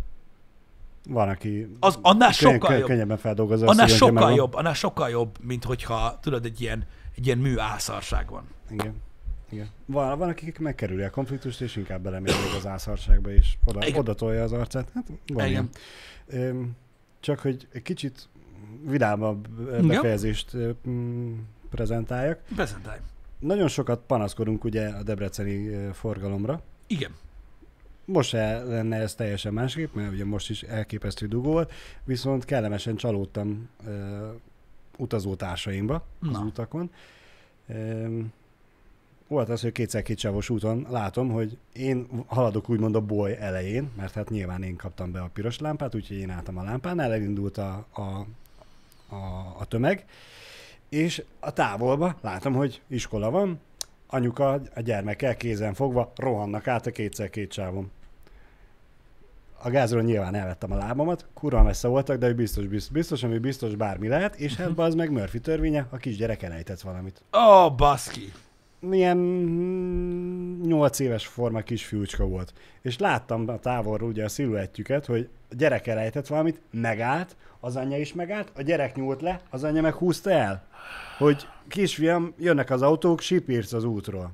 [1.09, 2.87] Van, aki Az annál sokkal könny- jobb.
[2.87, 6.85] könnyebben feldolgozza Annál sokkal jobb, annál sokkal jobb, mint hogyha, tudod, egy ilyen,
[7.15, 8.43] egy ilyen mű ászarság van.
[8.69, 8.95] Igen.
[9.49, 9.69] Igen.
[9.85, 13.99] Van, van, akik megkerüli a konfliktust, és inkább még az ászarságba, és oda, Igen.
[13.99, 14.91] oda tolja az arcát.
[14.93, 15.69] Hát van Igen.
[16.29, 16.75] ilyen.
[17.19, 18.29] Csak, hogy egy kicsit
[18.85, 19.87] vidámabb Igen.
[19.87, 21.33] befejezést ö, mm,
[21.69, 22.39] prezentáljak.
[22.55, 22.99] Prezentálj.
[23.39, 26.61] Nagyon sokat panaszkodunk ugye a debreceni forgalomra.
[26.87, 27.11] Igen.
[28.05, 31.71] Most lenne ez teljesen másképp, mert ugye most is elképesztő dugó volt,
[32.03, 34.27] viszont kellemesen csalódtam ö,
[34.97, 36.39] utazótársaimba az Na.
[36.39, 36.91] utakon.
[37.67, 38.31] Öm,
[39.31, 44.13] volt az, hogy kétszer kétsávos úton látom, hogy én haladok úgymond a boly elején, mert
[44.13, 47.85] hát nyilván én kaptam be a piros lámpát, úgyhogy én álltam a lámpánál, elindult a,
[47.93, 48.25] a,
[49.11, 50.05] a, a tömeg,
[50.89, 53.59] és a távolba látom, hogy iskola van,
[54.07, 57.91] anyuka a gyermekkel kézen fogva rohannak át a kétszer két sávon.
[59.63, 63.75] A gázról nyilván elvettem a lábamat, kurva messze voltak, de biztos, biztos, biztos, ami biztos
[63.75, 67.23] bármi lehet, és hát az meg Murphy törvénye, a kisgyerek elejtett valamit.
[67.33, 68.31] Ó, oh, baszki.
[68.79, 72.53] milyen mm, 8 éves forma kisfiúcska volt.
[72.81, 77.97] És láttam a távolról ugye a sziluettjüket, hogy a gyerek elejtett valamit, megállt, az anyja
[77.97, 80.67] is megállt, a gyerek nyúlt le, az anyja meg húzta el.
[81.17, 84.31] Hogy kisfiam, jönnek az autók, sipírc az útról.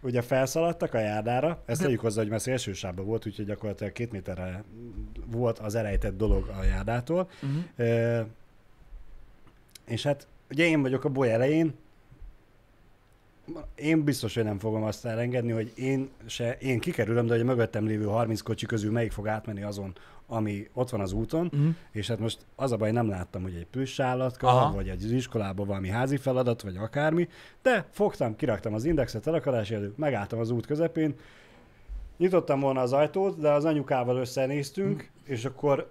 [0.00, 4.12] Ugye felszaladtak a járdára, ezt tegyük hozzá, hogy már szélső sávban volt, úgyhogy gyakorlatilag két
[4.12, 4.64] méterre
[5.26, 7.30] volt az elejtett dolog a járdától.
[7.42, 7.62] Uh-huh.
[7.76, 8.20] Ö,
[9.86, 11.74] és hát ugye én vagyok a boly elején,
[13.74, 17.44] én biztos, hogy nem fogom azt elengedni, hogy én se, én kikerülöm, de hogy a
[17.44, 19.92] mögöttem lévő 30 kocsi közül melyik fog átmenni azon,
[20.26, 21.74] ami ott van az úton, Uh-huh.
[21.90, 24.74] és hát most az a baj, nem láttam, hogy egy plusz állatka, Aha.
[24.74, 27.28] vagy egy iskolában valami házi feladat, vagy akármi,
[27.62, 31.14] de fogtam, kiraktam az indexet elakadási előtt, megálltam az út közepén,
[32.16, 35.90] nyitottam volna az ajtót, de az anyukával összenéztünk, és akkor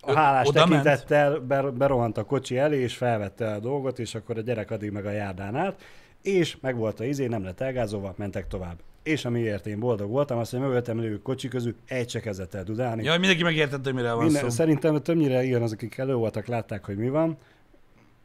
[0.00, 4.38] a hálás oda tekintettel ber, berohant a kocsi elé, és felvette a dolgot, és akkor
[4.38, 5.82] a gyerek addig meg a járdán állt,
[6.22, 8.78] és meg volt a izé, nem lett elgázolva, mentek tovább.
[9.02, 12.64] És amiért én boldog voltam, az, hogy mögöttem lévő kocsi közül egy se kezdett el
[12.64, 13.04] dudálni.
[13.04, 14.48] Jaj, mindenki megértette, hogy mire van Minden, szó.
[14.48, 17.36] szerintem többnyire ilyen az, akik elő voltak, látták, hogy mi van,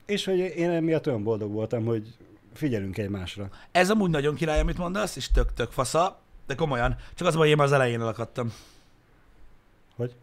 [0.06, 2.16] és hogy én emiatt olyan boldog voltam, hogy
[2.54, 3.50] figyelünk egymásra.
[3.72, 6.96] Ez amúgy nagyon király, amit mondasz, és tök-tök fasza, de komolyan.
[7.16, 8.54] Csak az baj, én már az elején elakadtam.
[9.96, 10.16] Hogy?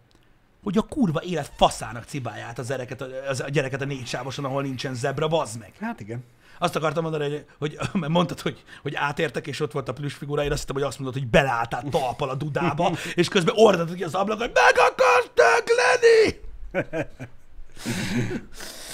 [0.64, 4.62] Hogy a kurva élet faszának cibáját az, ereket, az a gyereket a négy sávoson, ahol
[4.62, 5.72] nincsen zebra, bazd meg.
[5.80, 6.24] Hát igen.
[6.58, 10.14] Azt akartam mondani, hogy, hogy mert mondtad, hogy, hogy átértek, és ott volt a plusz
[10.14, 13.94] figura, én azt hittem, hogy azt mondod, hogy beleálltál talpal a dudába, és közben ordítod
[13.94, 16.40] ki az ablak, hogy meg akartak lenni!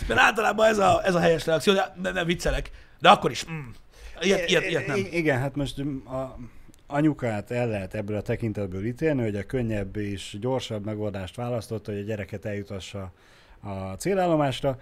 [0.08, 2.70] Mert általában ez a, ez a helyes reakció, de nem, viccelek.
[2.98, 3.44] De akkor is.
[3.50, 3.68] Mm.
[4.20, 4.96] Ilyet, ilyet, ilyet nem.
[5.10, 6.36] Igen, hát most a
[6.90, 12.00] anyukát el lehet ebből a tekintetből ítélni, hogy a könnyebb és gyorsabb megoldást választotta, hogy
[12.00, 13.12] a gyereket eljutassa
[13.60, 14.78] a célállomásra.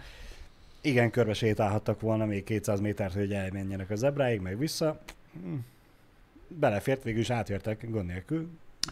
[0.81, 5.01] Igen, körbe sétálhattak volna még 200 métert, hogy elmenjenek a zebráig, meg vissza.
[5.43, 5.55] Hm.
[6.49, 8.49] Belefért, végül is átértek gond nélkül.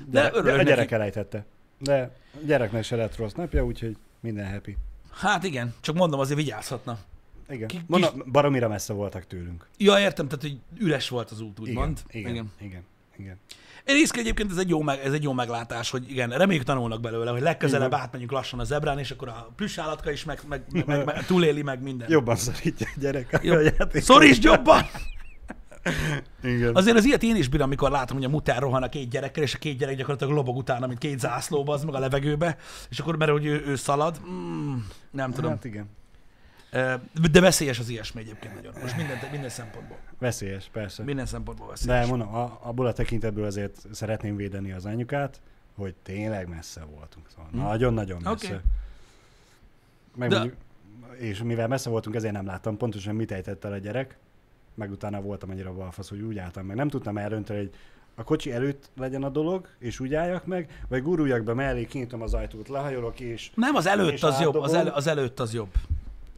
[0.06, 0.94] De De, örülök a gyerek neki.
[0.94, 1.44] elejtette.
[1.78, 4.76] De a gyereknek se lett rossz napja, úgyhogy minden happy.
[5.10, 6.98] Hát igen, csak mondom, azért vigyázhatna.
[7.48, 7.68] Igen.
[7.68, 9.68] Ki- Mondom, baromira messze voltak tőlünk.
[9.78, 12.00] Ja, értem, tehát, hogy üres volt az út, úgymond.
[12.08, 12.82] Igen, igen, igen, igen.
[13.86, 17.00] Én részt egyébként ez egy, jó meg, ez egy jó meglátás, hogy igen, reméljük tanulnak
[17.00, 18.00] belőle, hogy legközelebb Igen.
[18.00, 21.26] átmenjünk lassan a zebrán, és akkor a plusz állatka is meg, meg, meg, meg, meg
[21.26, 22.10] túléli meg minden.
[22.10, 23.92] Jobban szorítja a gyerek Jobb.
[23.92, 24.82] Szorítsd jobban!
[26.42, 26.74] Igen.
[26.74, 29.42] Azért az ilyet én is bírom, amikor látom, hogy a mutár rohan a két gyerekkel,
[29.42, 32.56] és a két gyerek gyakorlatilag lobog utána, mint két zászlóba, az meg a levegőbe,
[32.90, 34.76] és akkor mert hogy ő, ő szalad, mm,
[35.10, 35.50] nem tudom.
[35.50, 35.88] Hát igen.
[37.30, 38.72] De veszélyes az ilyesmi egyébként nagyon.
[38.82, 39.96] Most minden, minden szempontból.
[40.18, 41.02] Veszélyes, persze.
[41.02, 42.00] Minden szempontból veszélyes.
[42.00, 45.40] De mondom, a, abból a tekintetből azért szeretném védeni az anyukát,
[45.74, 47.26] hogy tényleg messze voltunk.
[47.30, 47.58] Szóval Hm.
[47.58, 48.46] nagyon-nagyon messze.
[48.54, 48.56] Oké.
[50.16, 50.58] Meg De- mondjuk,
[51.18, 54.16] és mivel messze voltunk, ezért nem láttam pontosan, mit ejtett el a gyerek,
[54.74, 56.76] meg utána voltam annyira balfasz, hogy úgy álltam meg.
[56.76, 57.70] Nem tudtam eldönteni, hogy
[58.14, 62.22] a kocsi előtt legyen a dolog, és úgy álljak meg, vagy guruljak be mellé, kinyitom
[62.22, 65.54] az ajtót, lehajolok, és, Nem, az előtt És az jobb, az, elő, az előtt az
[65.54, 65.72] jobb.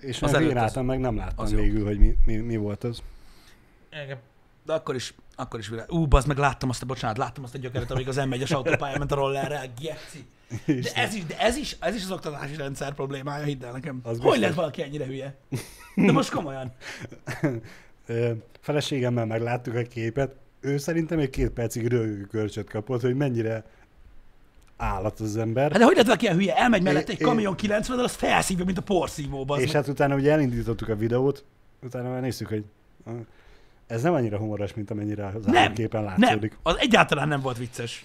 [0.00, 1.58] És Az álltam meg, nem láttam az jó.
[1.58, 3.02] végül, hogy mi, mi, mi volt az.
[4.04, 4.18] Igen.
[4.66, 5.92] De akkor is, akkor is világ.
[5.92, 8.98] Ú, bazd meg, láttam azt a, bocsánat, láttam azt a gyökeret, amíg az M1-es autópályán
[8.98, 10.26] ment a rollerrel, geci.
[10.66, 14.00] De ez is, de ez is, ez is az oktatási rendszer problémája, hidd el nekem.
[14.02, 15.36] Az Hogy lehet valaki ennyire hülye?
[15.94, 16.72] De most komolyan.
[18.60, 23.64] Feleségemmel megláttuk a képet, ő szerintem egy két percig rögőkölcsöt kapott, hogy mennyire
[24.78, 25.70] állat az ember.
[25.70, 26.56] Hát de hogy lehet valaki hülye?
[26.56, 29.76] Elmegy mellett egy kamion 90 az felszívja, mint a porszívó, bazd és meg.
[29.76, 31.44] hát utána ugye elindítottuk a videót,
[31.82, 32.64] utána már néztük, hogy
[33.86, 36.58] ez nem annyira humoros, mint amennyire az Nem, nem, látszódik.
[36.62, 38.04] az egyáltalán nem volt vicces.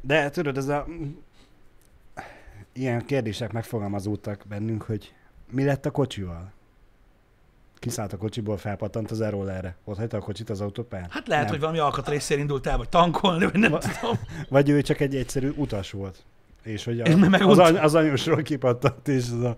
[0.00, 0.86] De tudod, ez a
[2.72, 5.14] ilyen kérdések megfogalmazódtak bennünk, hogy
[5.50, 6.52] mi lett a kocsival?
[7.80, 9.76] Kiszállt a kocsiból, felpattant az erre.
[9.84, 11.08] Ott hagyta a kocsit az autópályán?
[11.10, 11.52] Hát lehet, Nem.
[11.52, 14.18] hogy valami alkatrészért indult el, vagy tankolni, vagy nem Va- tudom.
[14.48, 16.24] Vagy ő csak egy egyszerű utas volt.
[16.62, 19.56] És hogy a, És meg az, any, az anyósról kipattant, és az a...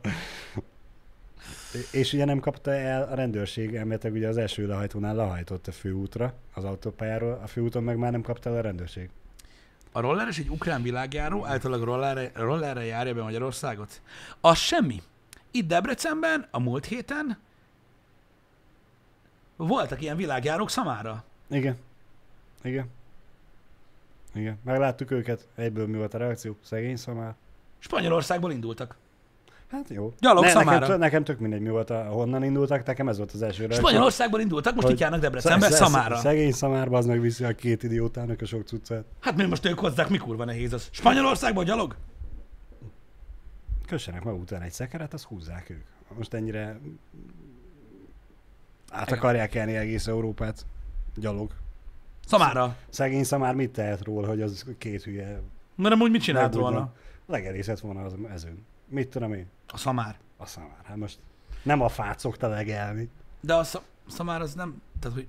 [1.93, 6.35] És ugye nem kapta el a rendőrség, elméletileg ugye az első lehajtónál lehajtott a főútra,
[6.55, 9.11] az autópályáról, a főúton meg már nem kapta el a rendőrség.
[9.93, 14.01] A rolleres egy ukrán világjáró, általában rollerre, rollerre járja be Magyarországot.
[14.41, 15.03] Az semmi.
[15.51, 17.39] Itt Debrecenben a múlt héten
[19.67, 21.25] voltak ilyen világjárók szamára.
[21.51, 21.77] Igen.
[22.63, 22.87] Igen.
[24.35, 24.59] Igen.
[24.65, 27.35] Megláttuk őket, egyből mi volt a reakció, szegény szamár.
[27.79, 28.97] Spanyolországból indultak.
[29.71, 30.13] Hát jó.
[30.21, 30.87] Gyalog nekem, szamára.
[30.87, 33.87] tök- nekem tök mindegy, mi volt, a, honnan indultak, nekem ez volt az első reakció.
[33.87, 36.17] Spanyolországból indultak, most itt járnak Debrecenbe, sze- sze- szamára.
[36.17, 39.05] Szegény szamárba, az meg viszi a két idiótának a sok cuccát.
[39.21, 40.89] Hát mi most ők hozzák, mikor van nehéz az?
[40.91, 41.97] Spanyolországból gyalog?
[43.87, 45.85] Kössenek maguk után egy szekeret, azt húzzák ők.
[46.17, 46.79] Most ennyire
[48.93, 49.19] Át Igen.
[49.19, 50.67] akarják elni egész Európát.
[51.17, 51.51] Gyalog.
[52.27, 52.77] Szamára.
[52.89, 55.41] Szegény szamár mit tehet róla, hogy az két hülye
[55.75, 56.93] Mert amúgy mit csinált volna?
[57.27, 58.67] Legerészett volna az mezőn.
[58.89, 59.47] Mit tudom én?
[59.69, 60.19] A szamár.
[60.37, 60.81] A szamár.
[60.85, 61.19] Hát most
[61.63, 63.09] nem a fát szokta legelni.
[63.41, 65.27] De a sz- szamár az nem, tehát hogy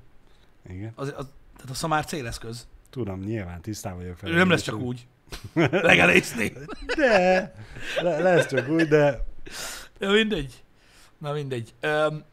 [0.69, 0.91] Igen.
[0.95, 2.67] az, az, tehát a szamár céleszköz.
[2.89, 5.07] Tudom, nyilván tisztában vagyok Ő nem lesz csak úgy.
[5.71, 6.53] Legelészni.
[6.95, 7.53] De,
[8.01, 9.23] le, lesz csak úgy, de
[9.99, 10.63] Ja, mindegy.
[11.17, 11.73] Na mindegy.
[11.79, 12.23] Öm,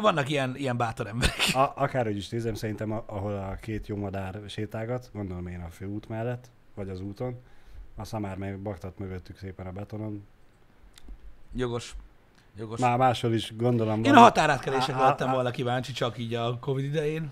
[0.00, 1.36] vannak ilyen, ilyen bátor emberek.
[1.54, 5.70] a, akárhogy is nézem, szerintem a, ahol a két jó madár sétálgat, gondolom én a
[5.70, 7.40] főút mellett, vagy az úton,
[7.96, 10.26] a szamár meg baktat mögöttük szépen a betonon.
[11.54, 11.94] Jogos.
[12.58, 12.80] Jogos.
[12.80, 14.22] Már máshol is gondolom Én a van.
[14.22, 17.30] határátkelésekre lettem volna kíváncsi, csak így a Covid idején.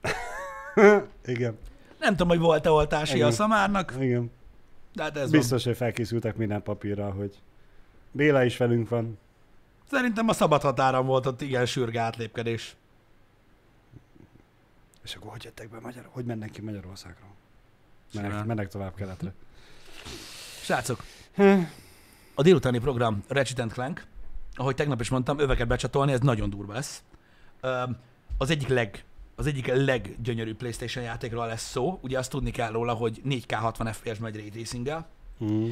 [1.24, 1.58] Igen,
[1.98, 3.30] Nem tudom, hogy volt-e oltási a Igen.
[3.32, 4.30] szamárnak, igen.
[4.94, 5.30] de hát ez van.
[5.30, 7.38] Biztos, hogy felkészültek minden papírra, hogy
[8.12, 9.18] Béla is velünk van.
[9.90, 12.76] Szerintem a szabad határon volt ott igen sürge átlépkedés.
[15.02, 16.08] És akkor hogy jöttek be Magyar...
[16.10, 17.30] Hogy mennek ki Magyarországról?
[18.12, 18.30] Simán.
[18.30, 19.32] Mennek, mennek tovább keletre.
[20.62, 21.04] Srácok,
[22.34, 24.04] a délutáni program Ratchet Clank,
[24.54, 27.02] ahogy tegnap is mondtam, öveket becsatolni, ez nagyon durva lesz.
[28.38, 31.98] Az egyik leg az egyik leggyönyörűbb PlayStation játékról lesz szó.
[32.02, 35.04] Ugye azt tudni kell róla, hogy 4K 60 FPS megy ray tracing
[35.44, 35.70] Mm.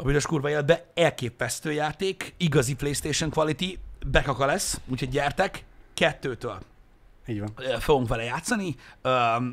[0.00, 0.84] A büdös kurva életbe.
[0.94, 6.58] Elképesztő játék, igazi PlayStation quality, bekaka lesz, úgyhogy gyertek, kettőtől
[7.26, 7.80] Így van.
[7.80, 8.74] fogunk vele játszani,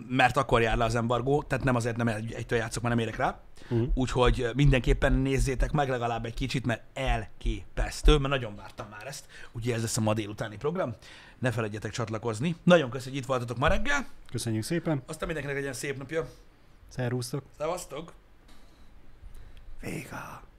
[0.09, 3.03] mert akkor jár le az embargó, tehát nem azért nem egy, egytől játszok, mert nem
[3.03, 3.39] érek rá.
[3.73, 3.83] Mm.
[3.93, 9.25] Úgyhogy mindenképpen nézzétek meg legalább egy kicsit, mert elképesztő, mert nagyon vártam már ezt.
[9.51, 10.95] Ugye ez lesz a ma délutáni program.
[11.39, 12.55] Ne felejtjetek csatlakozni.
[12.63, 14.05] Nagyon köszönjük, hogy itt voltatok ma reggel.
[14.31, 15.03] Köszönjük szépen.
[15.05, 16.29] Aztán mindenkinek legyen szép napja.
[16.87, 17.43] Szervusztok.
[17.57, 18.13] Szevasztok!
[19.85, 20.54] 映画。